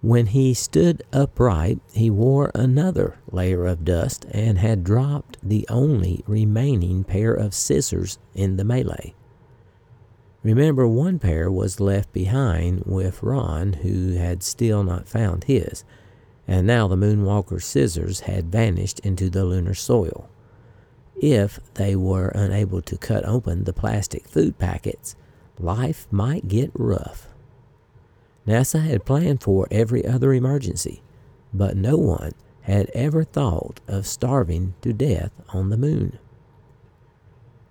[0.00, 6.22] When he stood upright, he wore another layer of dust and had dropped the only
[6.28, 9.14] remaining pair of scissors in the melee.
[10.44, 15.84] Remember, one pair was left behind with Ron, who had still not found his,
[16.46, 20.28] and now the Moonwalker's scissors had vanished into the lunar soil.
[21.16, 25.16] If they were unable to cut open the plastic food packets,
[25.60, 27.28] life might get rough.
[28.46, 31.02] NASA had planned for every other emergency,
[31.52, 36.18] but no one had ever thought of starving to death on the moon.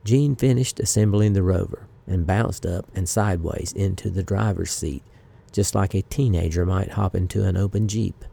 [0.04, 5.04] Gene finished assembling the rover and bounced up and sideways into the driver's seat,
[5.52, 8.24] just like a teenager might hop into an open Jeep.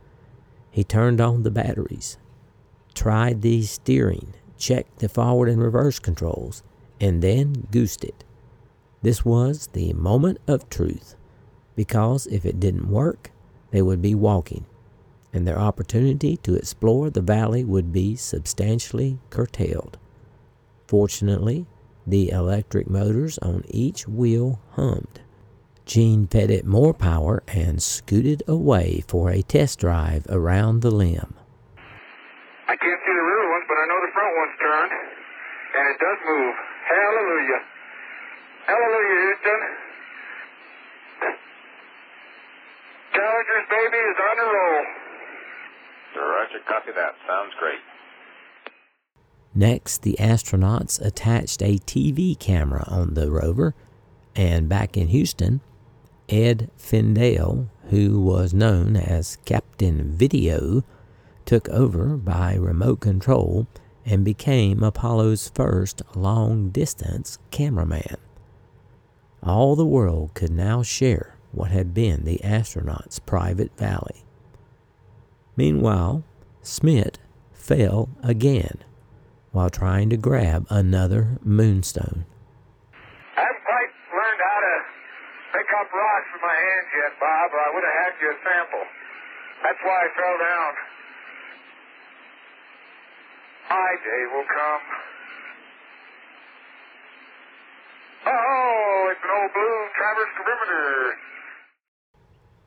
[0.70, 2.16] He turned on the batteries,
[2.94, 6.62] tried the steering, checked the forward and reverse controls,
[7.00, 8.24] and then goosed it.
[9.04, 11.14] This was the moment of truth
[11.76, 13.32] because if it didn't work,
[13.70, 14.64] they would be walking,
[15.30, 19.98] and their opportunity to explore the valley would be substantially curtailed.
[20.86, 21.66] Fortunately,
[22.06, 25.20] the electric motors on each wheel hummed.
[25.84, 31.34] Gene fed it more power and scooted away for a test drive around the LEM.
[32.68, 34.92] I can't see the rear ones, but I know the front one's turned,
[35.76, 36.54] and it does move.
[36.88, 37.60] Hallelujah.
[38.66, 39.60] Hallelujah, Houston.
[43.12, 44.84] Challenger's baby is on the roll.
[46.16, 47.14] Roger, copy that.
[47.26, 47.80] Sounds great.
[49.54, 53.74] Next, the astronauts attached a TV camera on the rover,
[54.34, 55.60] and back in Houston,
[56.28, 60.82] Ed Fendell, who was known as Captain Video,
[61.44, 63.66] took over by remote control
[64.06, 68.16] and became Apollo's first long distance cameraman.
[69.44, 74.24] All the world could now share what had been the astronauts' private valley.
[75.54, 76.24] Meanwhile,
[76.64, 77.18] Schmitt
[77.52, 78.82] fell again
[79.52, 82.24] while trying to grab another moonstone.
[83.36, 84.74] I haven't quite learned how to
[85.52, 88.36] pick up rocks with my hands yet, Bob, or I would have had you a
[88.40, 88.86] sample.
[89.60, 90.72] That's why I fell down.
[93.68, 95.13] My day will come.
[98.26, 100.44] Oh, it's an old blue Traverse.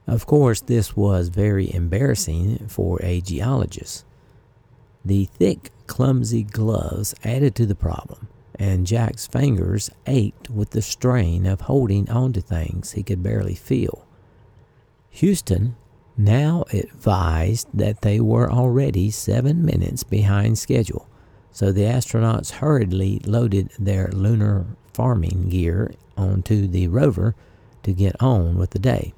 [0.07, 4.05] Of course, this was very embarrassing for a geologist.
[5.03, 11.45] The thick, clumsy gloves added to the problem, and Jack's fingers ached with the strain
[11.45, 14.05] of holding onto things he could barely feel.
[15.09, 15.75] Houston
[16.17, 21.07] now advised that they were already seven minutes behind schedule,
[21.51, 24.65] so the astronauts hurriedly loaded their lunar
[24.97, 27.35] farming gear onto the rover
[27.83, 29.13] to get on with the day.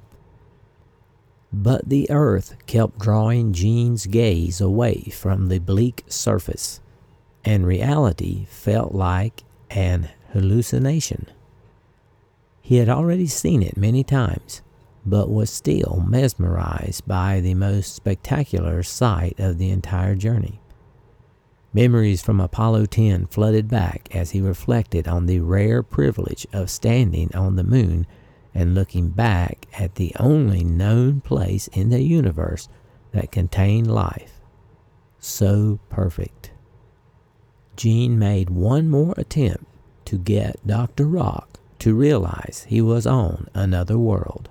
[1.50, 6.82] But the earth kept drawing Gene's gaze away from the bleak surface,
[7.46, 11.28] and reality felt like an hallucination.
[12.60, 14.60] He had already seen it many times,
[15.06, 20.60] but was still mesmerized by the most spectacular sight of the entire journey.
[21.72, 27.32] Memories from Apollo 10 flooded back as he reflected on the rare privilege of standing
[27.32, 28.08] on the moon
[28.52, 32.68] and looking back at the only known place in the universe
[33.12, 34.40] that contained life.
[35.20, 36.50] So perfect.
[37.76, 39.64] Gene made one more attempt
[40.06, 41.06] to get Dr.
[41.06, 44.50] Rock to realize he was on another world.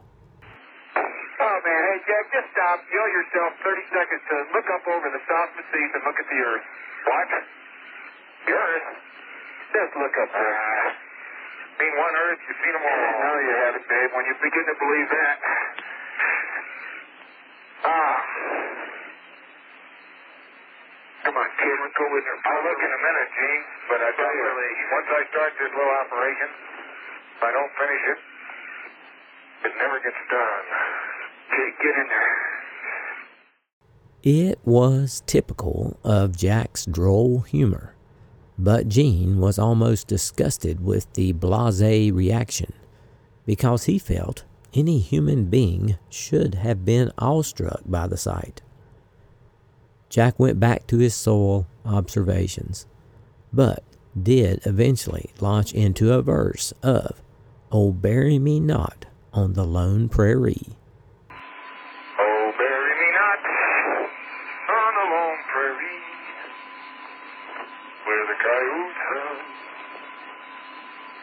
[0.95, 2.79] Oh man, hey Jack, just stop.
[2.95, 6.63] Yell yourself 30 seconds to look up over the South and look at the Earth.
[7.05, 7.29] What?
[8.49, 8.87] Earth?
[9.69, 10.55] Just look up there.
[10.59, 10.89] Uh,
[11.79, 12.99] mean one Earth, you've seen them all.
[13.23, 14.09] No, you haven't, Dave.
[14.11, 15.37] When you begin to believe that.
[17.85, 18.17] Ah.
[21.23, 22.37] Come on, kid, let's go with her.
[22.41, 24.71] I'll look in a minute, Gene, but I don't really.
[24.91, 26.49] once I start this little operation,
[27.37, 28.19] if I don't finish it,
[29.69, 30.65] it never gets done.
[31.53, 32.58] Okay, get in there.
[34.23, 37.95] It was typical of Jack's droll humor,
[38.57, 42.73] but Gene was almost disgusted with the blase reaction
[43.45, 44.43] because he felt
[44.73, 48.61] any human being should have been awestruck by the sight.
[50.09, 52.85] Jack went back to his soil observations,
[53.53, 53.83] but
[54.21, 57.21] did eventually launch into a verse of
[57.71, 60.75] Oh, bury me not on the lone prairie.
[61.29, 63.39] Oh, bury me not
[64.69, 66.01] on the lone prairie
[68.09, 69.41] where the coyotes hunt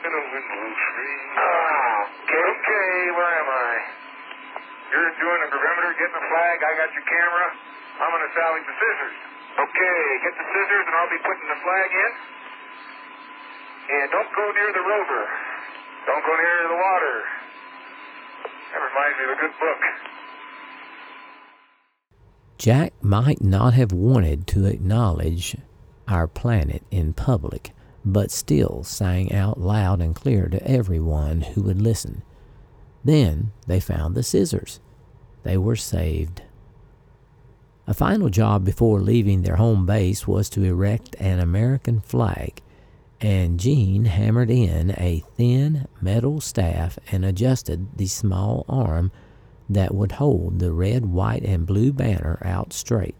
[0.07, 1.19] and the wind blows free.
[1.35, 3.71] Ah, okay, okay, where am I?
[4.95, 6.57] You're doing the perimeter, getting the flag.
[6.63, 7.47] I got your camera.
[7.99, 9.17] I'm going to salvage the scissors.
[9.57, 12.13] Okay, get the scissors and I'll be putting the flag in.
[13.87, 15.23] And don't go near the rover.
[16.07, 17.17] Don't go near the water.
[18.73, 19.81] That reminds me of a good book.
[22.59, 25.57] Jack might not have wanted to acknowledge
[26.09, 27.73] our planet in public,
[28.05, 32.23] but still sang out loud and clear to everyone who would listen.
[33.05, 34.81] Then they found the scissors.
[35.43, 36.43] They were saved.
[37.89, 42.61] A final job before leaving their home base was to erect an American flag,
[43.20, 49.12] and Gene hammered in a thin metal staff and adjusted the small arm
[49.70, 53.14] that would hold the red, white, and blue banner out straight.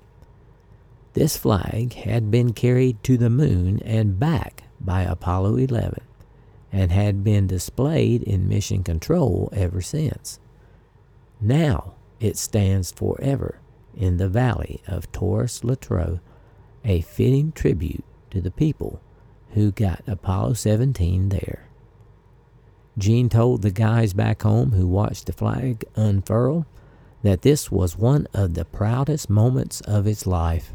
[1.12, 6.00] This flag had been carried to the moon and back by Apollo 11
[6.72, 10.40] and had been displayed in mission control ever since.
[11.40, 13.60] Now it stands forever
[13.97, 16.20] in the valley of Taurus-Littrow,
[16.84, 19.01] a fitting tribute to the people
[19.51, 21.68] who got Apollo 17 there.
[22.99, 26.66] Gene told the guys back home who watched the flag unfurl
[27.22, 30.72] that this was one of the proudest moments of its life.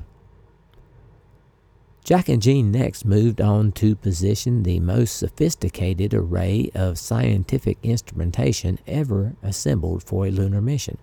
[2.04, 8.80] Jack and Gene next moved on to position the most sophisticated array of scientific instrumentation
[8.88, 10.98] ever assembled for a lunar mission.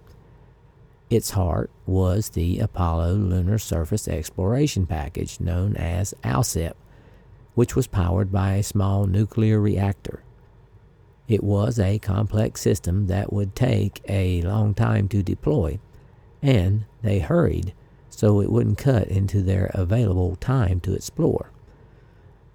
[1.11, 6.75] Its heart was the Apollo Lunar Surface Exploration Package, known as ALSEP,
[7.55, 10.23] which was powered by a small nuclear reactor.
[11.27, 15.79] It was a complex system that would take a long time to deploy,
[16.43, 17.73] and they hurried
[18.11, 21.53] so it wouldn't cut into their available time to explore.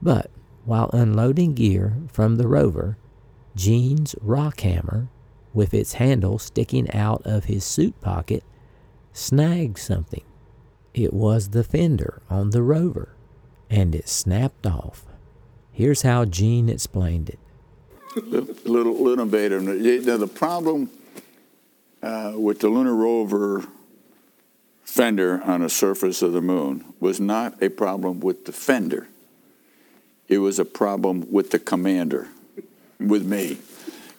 [0.02, 0.30] But
[0.66, 2.98] while unloading gear from the rover,
[3.56, 5.08] Gene's rock hammer,
[5.54, 8.44] with its handle sticking out of his suit pocket,
[9.12, 10.24] snagged something.
[10.94, 13.16] It was the fender on the rover,
[13.70, 15.06] and it snapped off.
[15.72, 17.40] Here's how Gene explained it.
[18.68, 19.52] little little bit.
[19.52, 20.92] Now the problem
[22.04, 23.66] uh, with the lunar rover
[24.84, 29.08] fender on the surface of the moon was not a problem with the fender.
[30.28, 32.28] It was a problem with the commander,
[33.00, 33.58] with me.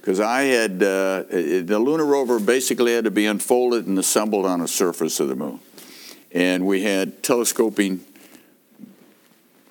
[0.04, 4.60] Because I had, uh, the lunar rover basically had to be unfolded and assembled on
[4.60, 5.60] the surface of the moon.
[6.30, 8.04] And we had telescoping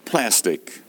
[0.06, 0.80] plastic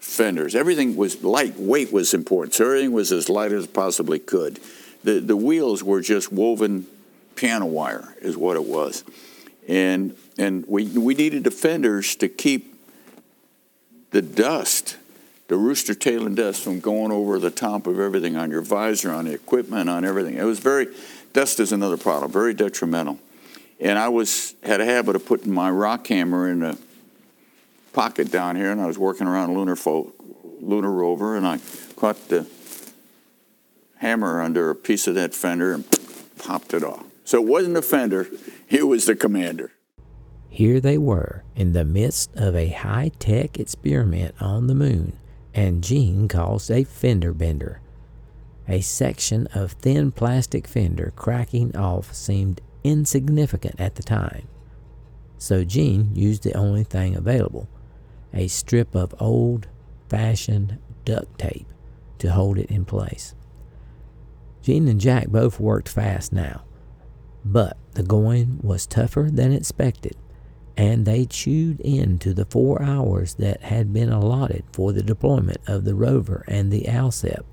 [0.00, 0.56] fenders.
[0.56, 2.54] Everything was lightweight was important.
[2.54, 4.58] So everything was as light as possibly could.
[5.04, 6.88] The, the wheels were just woven
[7.36, 9.04] piano wire is what it was.
[9.68, 12.74] And, and we, we needed fenders to keep
[14.10, 14.96] the dust,
[15.48, 19.12] the rooster tail and dust from going over the top of everything on your visor,
[19.12, 20.36] on the equipment, on everything.
[20.36, 20.88] It was very,
[21.32, 23.18] dust is another problem, very detrimental.
[23.78, 26.78] And I was had a habit of putting my rock hammer in a
[27.92, 30.12] pocket down here, and I was working around a lunar, fo-
[30.60, 31.60] lunar rover, and I
[31.96, 32.46] caught the
[33.98, 35.84] hammer under a piece of that fender and
[36.38, 37.04] popped it off.
[37.24, 38.28] So it wasn't the fender,
[38.68, 39.72] it was the commander.
[40.48, 45.18] Here they were in the midst of a high tech experiment on the moon,
[45.56, 47.80] and Gene caused a fender bender.
[48.68, 54.48] A section of thin plastic fender cracking off seemed insignificant at the time.
[55.38, 57.68] So Gene used the only thing available
[58.34, 59.66] a strip of old
[60.10, 61.66] fashioned duct tape
[62.18, 63.34] to hold it in place.
[64.60, 66.64] Gene and Jack both worked fast now,
[67.44, 70.16] but the going was tougher than expected,
[70.76, 75.84] and they chewed into the four hours that had been allotted for the deployment of
[75.84, 77.44] the rover and the ALSEP.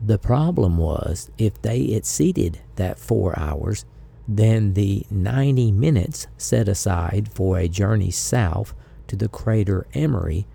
[0.00, 3.84] The problem was if they exceeded that four hours,
[4.28, 8.74] then the 90 minutes set aside for a journey south
[9.08, 10.46] to the crater Emory,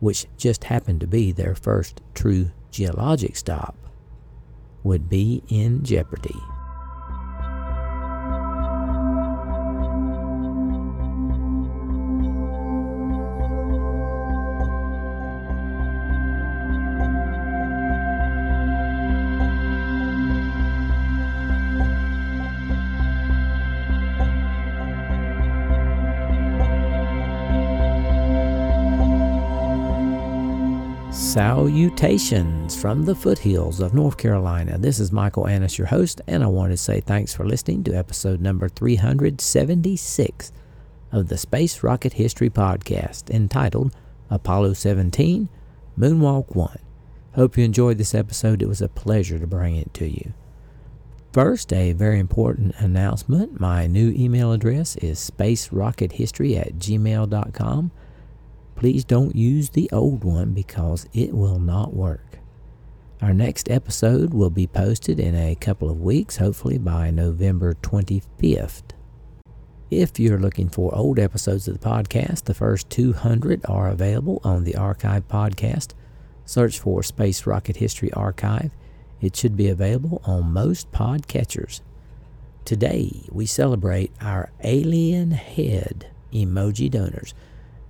[0.00, 3.76] which just happened to be their first true geologic stop,
[4.82, 6.40] would be in jeopardy.
[31.32, 34.76] Salutations from the foothills of North Carolina.
[34.76, 37.94] This is Michael Annis, your host, and I want to say thanks for listening to
[37.94, 40.52] episode number 376
[41.10, 43.96] of the Space Rocket History Podcast entitled
[44.28, 45.48] Apollo 17
[45.98, 46.78] Moonwalk 1.
[47.34, 48.60] Hope you enjoyed this episode.
[48.60, 50.34] It was a pleasure to bring it to you.
[51.32, 53.58] First, a very important announcement.
[53.58, 57.90] My new email address is spacerockethistory at gmail.com
[58.82, 62.40] Please don't use the old one because it will not work.
[63.20, 68.82] Our next episode will be posted in a couple of weeks, hopefully by November 25th.
[69.88, 74.64] If you're looking for old episodes of the podcast, the first 200 are available on
[74.64, 75.92] the Archive podcast.
[76.44, 78.72] Search for Space Rocket History Archive.
[79.20, 81.82] It should be available on most podcatchers.
[82.64, 87.32] Today, we celebrate our alien head emoji donors.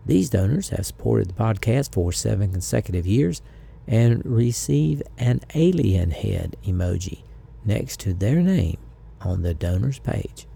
[0.05, 3.41] These donors have supported the podcast for seven consecutive years
[3.87, 7.23] and receive an alien head emoji
[7.65, 8.79] next to their name
[9.21, 10.47] on the donors page.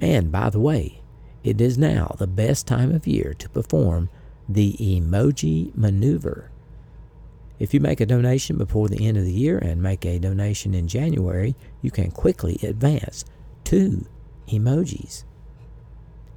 [0.00, 1.02] And by the way,
[1.42, 4.10] it is now the best time of year to perform
[4.48, 6.50] the emoji maneuver.
[7.58, 10.74] If you make a donation before the end of the year and make a donation
[10.74, 13.24] in January, you can quickly advance
[13.64, 14.06] two
[14.48, 15.24] emojis.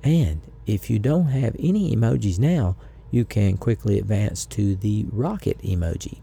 [0.04, 2.76] And if you don't have any emojis now,
[3.12, 6.20] you can quickly advance to the rocket emoji.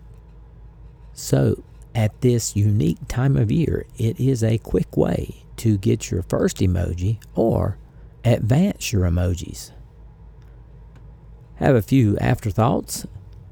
[1.13, 1.63] So,
[1.95, 6.59] at this unique time of year, it is a quick way to get your first
[6.59, 7.79] emoji or
[8.25, 9.73] advance your emojis.
[11.57, 13.07] Have a few afterthoughts.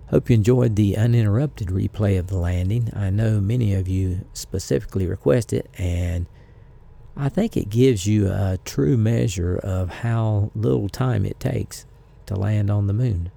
[0.09, 2.91] Hope you enjoyed the uninterrupted replay of the landing.
[2.95, 6.27] I know many of you specifically requested, and
[7.21, 11.85] I think it gives you a true measure of how little time it takes
[12.25, 13.31] to land on the moon.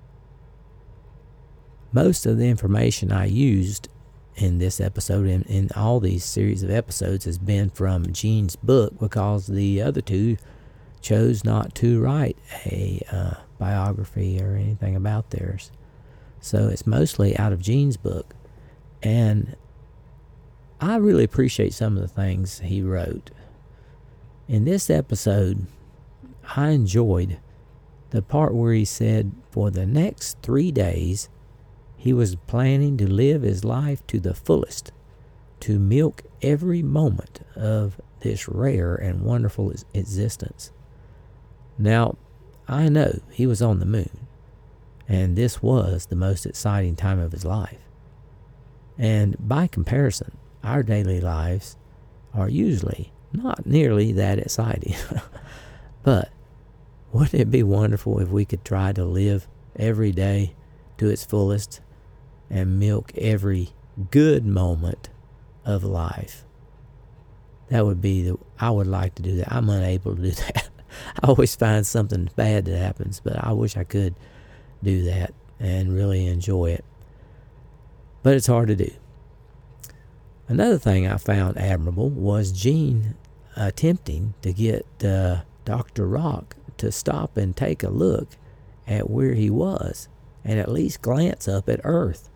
[1.92, 3.90] Most of the information I used
[4.38, 8.98] in this episode and in all these series of episodes has been from Gene's book
[9.00, 10.38] because the other two
[11.02, 15.74] chose not to write a uh, biography or anything about theirs.
[16.40, 18.34] So it's mostly out of Gene's book.
[19.02, 19.58] And
[20.80, 23.30] I really appreciate some of the things he wrote.
[24.48, 25.68] In this episode,
[26.58, 27.40] I enjoyed
[28.10, 31.30] the part where he said for the next three days,
[31.96, 34.92] he was planning to live his life to the fullest,
[35.62, 40.74] to milk every moment of this rare and wonderful existence.
[41.78, 42.18] Now,
[42.68, 44.28] I know he was on the moon,
[45.08, 47.80] and this was the most exciting time of his life.
[48.98, 51.78] And by comparison, our daily lives
[52.34, 54.96] are usually not nearly that exciting.
[56.04, 56.30] but
[57.12, 60.56] wouldn't it be wonderful if we could try to live every day
[60.98, 61.82] to its fullest
[62.50, 63.70] and milk every
[64.12, 65.10] good moment
[65.66, 66.46] of life?
[67.70, 69.52] That would be the, I would like to do that.
[69.52, 70.70] I'm unable to do that.
[71.22, 74.16] I always find something bad that happens, but I wish I could
[74.84, 76.86] do that and really enjoy it.
[78.22, 78.92] But it's hard to do.
[80.48, 83.16] Another thing I found admirable was Gene
[83.56, 86.08] attempting to get uh, Dr.
[86.08, 88.30] Rock to stop and take a look
[88.88, 90.08] at where he was
[90.44, 92.30] and at least glance up at Earth.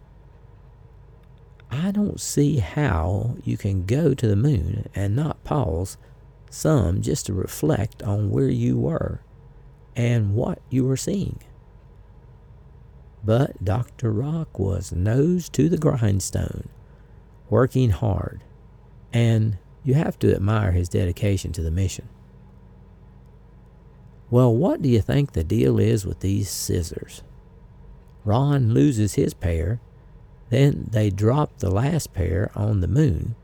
[1.70, 5.98] I don't see how you can go to the moon and not pause
[6.50, 9.22] some just to reflect on where you were
[9.96, 11.40] and what you were seeing.
[13.24, 14.12] But Dr.
[14.14, 16.70] Rock was nose to the grindstone,
[17.50, 18.44] working hard,
[19.12, 19.58] and
[19.88, 22.10] you have to admire his dedication to the mission.
[24.30, 27.24] Well, what do you think the deal is with these scissors?
[28.26, 29.80] Ron loses his pair,
[30.50, 33.36] then they drop the last pair on the moon.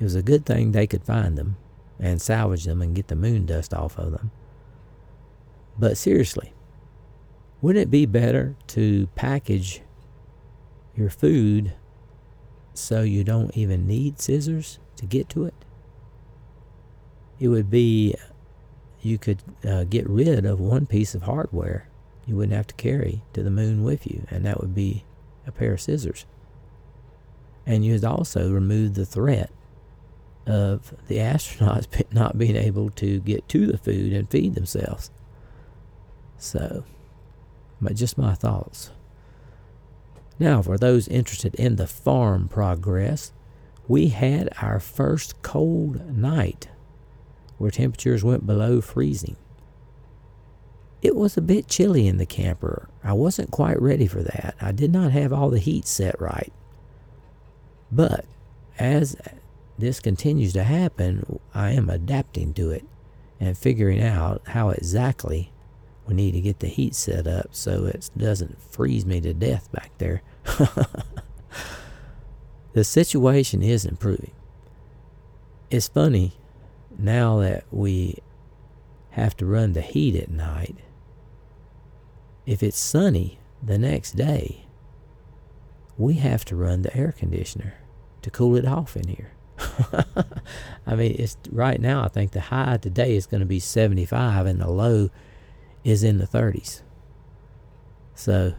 [0.00, 1.58] It was a good thing they could find them
[2.00, 4.32] and salvage them and get the moon dust off of them.
[5.78, 6.54] But seriously,
[7.60, 9.80] wouldn't it be better to package
[10.96, 11.74] your food
[12.74, 15.54] so you don't even need scissors to get to it?
[17.38, 18.14] It would be,
[19.00, 21.88] you could uh, get rid of one piece of hardware
[22.26, 25.04] you wouldn't have to carry to the moon with you, and that would be
[25.46, 26.24] a pair of scissors.
[27.66, 29.50] And you'd also remove the threat
[30.46, 35.10] of the astronauts not being able to get to the food and feed themselves.
[36.38, 36.84] So,
[37.80, 38.90] but just my thoughts.
[40.42, 43.32] Now, for those interested in the farm progress,
[43.86, 46.66] we had our first cold night
[47.58, 49.36] where temperatures went below freezing.
[51.00, 52.88] It was a bit chilly in the camper.
[53.04, 54.56] I wasn't quite ready for that.
[54.60, 56.52] I did not have all the heat set right.
[57.92, 58.24] But
[58.80, 59.14] as
[59.78, 62.84] this continues to happen, I am adapting to it
[63.38, 65.52] and figuring out how exactly
[66.04, 69.70] we need to get the heat set up so it doesn't freeze me to death
[69.70, 70.22] back there.
[72.72, 74.32] the situation is improving.
[75.70, 76.32] It's funny
[76.98, 78.18] now that we
[79.10, 80.76] have to run the heat at night
[82.46, 84.66] if it's sunny the next day,
[85.96, 87.74] we have to run the air conditioner
[88.22, 89.32] to cool it off in here.
[90.86, 92.02] I mean, it's right now.
[92.02, 95.10] I think the high today is going to be 75, and the low
[95.84, 96.82] is in the 30s.
[98.14, 98.54] So,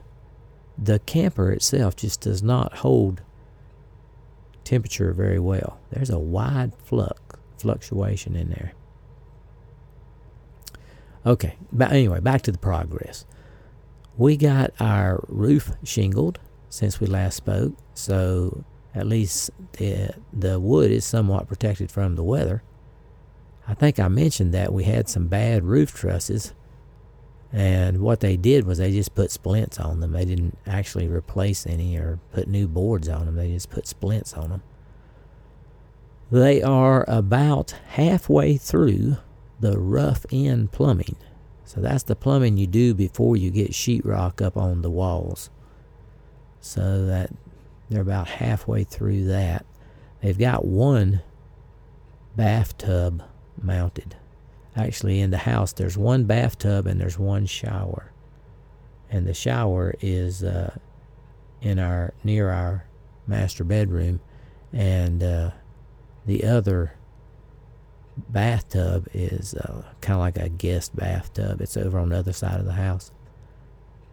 [0.77, 3.21] the camper itself just does not hold
[4.63, 5.79] temperature very well.
[5.91, 7.19] There's a wide flux
[7.57, 8.73] fluctuation in there.
[11.25, 13.25] Okay, but anyway, back to the progress.
[14.17, 20.91] We got our roof shingled since we last spoke, so at least the the wood
[20.91, 22.63] is somewhat protected from the weather.
[23.65, 26.53] I think I mentioned that we had some bad roof trusses,
[27.53, 30.11] and what they did was they just put splints on them.
[30.11, 33.35] They didn't actually replace any or put new boards on them.
[33.35, 34.63] They just put splints on them.
[36.31, 39.17] They are about halfway through
[39.59, 41.15] the rough end plumbing.
[41.63, 45.51] So that's the plumbing you do before you get sheetrock up on the walls.
[46.59, 47.29] So that
[47.87, 49.63] they're about halfway through that.
[50.21, 51.21] They've got one
[52.35, 53.21] bathtub
[53.61, 54.15] mounted.
[54.75, 58.11] Actually, in the house, there's one bathtub and there's one shower.
[59.09, 60.75] And the shower is uh,
[61.61, 62.85] in our near our
[63.27, 64.19] master bedroom,
[64.71, 65.51] and uh,
[66.25, 66.95] the other
[68.17, 71.61] bathtub is uh, kind of like a guest bathtub.
[71.61, 73.11] It's over on the other side of the house.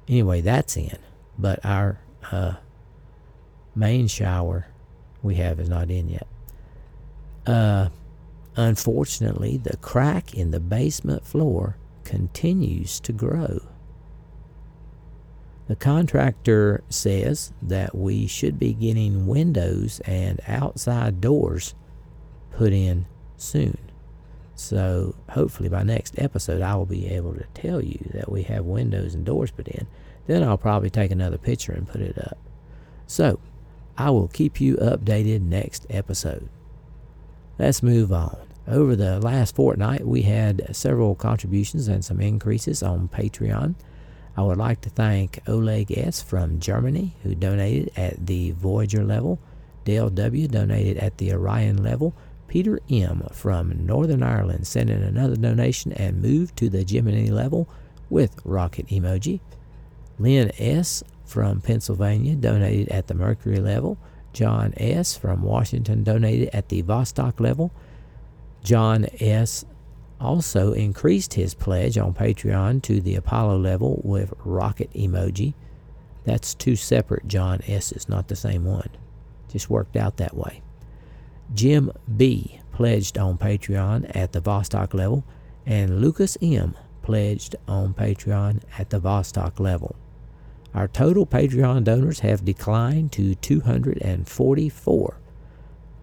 [0.09, 0.99] Anyway, that's in,
[1.39, 2.01] but our
[2.31, 2.55] uh,
[3.75, 4.67] main shower
[5.23, 6.27] we have is not in yet.
[8.57, 13.61] Unfortunately, the crack in the basement floor continues to grow.
[15.69, 21.77] The contractor says that we should be getting windows and outside doors
[22.51, 23.79] put in soon.
[24.57, 28.65] So hopefully by next episode I will be able to tell you that we have
[28.65, 29.87] windows and doors put in.
[30.27, 32.37] Then I'll probably take another picture and put it up.
[33.07, 33.39] So
[33.97, 36.49] I will keep you updated next episode.
[37.61, 38.39] Let's move on.
[38.67, 43.75] Over the last fortnight, we had several contributions and some increases on Patreon.
[44.35, 46.23] I would like to thank Oleg S.
[46.23, 49.39] from Germany, who donated at the Voyager level.
[49.85, 50.49] Dale W.
[50.49, 52.15] donated at the Orion level.
[52.49, 53.29] Peter M.
[53.31, 57.69] from Northern Ireland sent in another donation and moved to the Gemini level
[58.09, 59.41] with rocket emoji.
[60.19, 61.05] Lynn S.
[61.27, 63.99] from Pennsylvania donated at the Mercury level.
[64.33, 65.17] John S.
[65.17, 67.73] from Washington donated at the Vostok level.
[68.63, 69.65] John S.
[70.21, 75.55] also increased his pledge on Patreon to the Apollo level with rocket emoji.
[76.25, 78.91] That's two separate John S's, not the same one.
[79.49, 80.63] Just worked out that way.
[81.55, 82.61] Jim B.
[82.73, 85.25] pledged on Patreon at the Vostok level,
[85.67, 86.77] and Lucas M.
[87.03, 89.97] pledged on Patreon at the Vostok level.
[90.75, 95.21] Our total Patreon donors have declined to 244.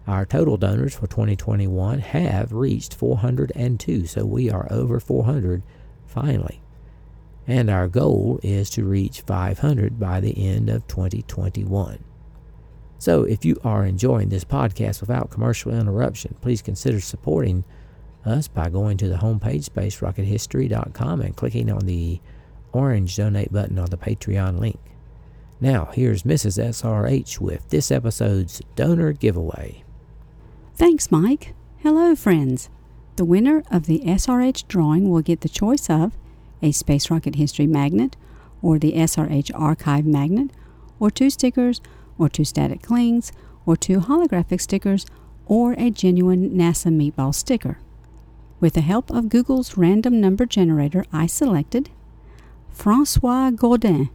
[0.06, 5.62] Our total donors for 2021 have reached 402, so we are over 400
[6.06, 6.60] finally.
[7.46, 12.04] And our goal is to reach 500 by the end of 2021.
[12.98, 17.64] So if you are enjoying this podcast without commercial interruption, please consider supporting
[18.24, 22.20] us by going to the homepage, spacerockethistory.com, and clicking on the
[22.72, 24.78] orange donate button on the Patreon link.
[25.60, 26.62] Now, here's Mrs.
[26.62, 29.82] SRH with this episode's donor giveaway.
[30.74, 31.54] Thanks, Mike.
[31.78, 32.70] Hello, friends.
[33.16, 36.16] The winner of the SRH drawing will get the choice of
[36.62, 38.16] a Space Rocket History magnet,
[38.62, 40.50] or the SRH Archive magnet,
[41.00, 41.80] or two stickers,
[42.18, 43.32] or two static clings,
[43.66, 45.06] or two holographic stickers,
[45.46, 47.78] or a genuine NASA meatball sticker.
[48.60, 51.90] With the help of Google's random number generator, I selected
[52.78, 54.08] Francois Gaudin.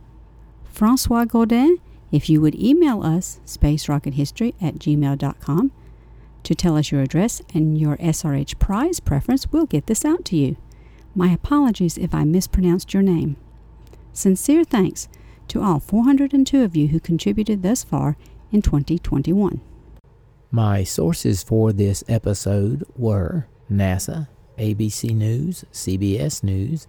[0.64, 1.82] Francois Gaudin,
[2.14, 5.72] if you would email us, spacerockethistory at gmail.com,
[6.44, 10.38] to tell us your address and your SRH prize preference, we'll get this out to
[10.38, 10.56] you.
[11.14, 13.36] My apologies if I mispronounced your name.
[14.14, 15.10] Sincere thanks
[15.50, 18.16] to all 402 of you who contributed thus far
[18.50, 19.60] in 2021.
[20.52, 26.88] My sources for this episode were NASA, ABC News, CBS News,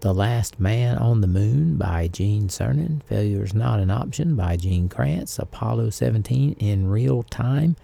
[0.00, 4.56] The Last Man on the Moon by Gene Cernan, Failure is Not an Option by
[4.56, 7.76] Gene Kranz, Apollo 17 in Real Time,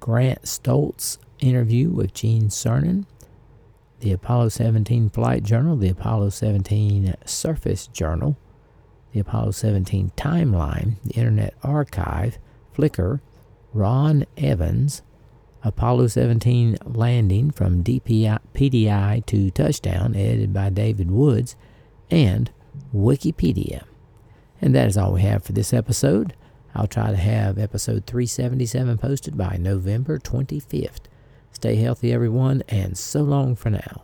[0.00, 3.06] Grant Stoltz interview with Gene Cernan,
[4.00, 8.36] the Apollo 17 Flight Journal, the Apollo 17 Surface Journal,
[9.12, 12.38] the Apollo 17 Timeline, the Internet Archive,
[12.76, 13.20] Flickr,
[13.72, 15.02] Ron Evans,
[15.64, 21.56] Apollo 17 Landing from DPI, PDI to Touchdown, edited by David Woods,
[22.10, 22.50] and
[22.94, 23.84] Wikipedia.
[24.60, 26.34] And that is all we have for this episode.
[26.74, 31.06] I'll try to have episode 377 posted by November 25th.
[31.52, 34.02] Stay healthy, everyone, and so long for now.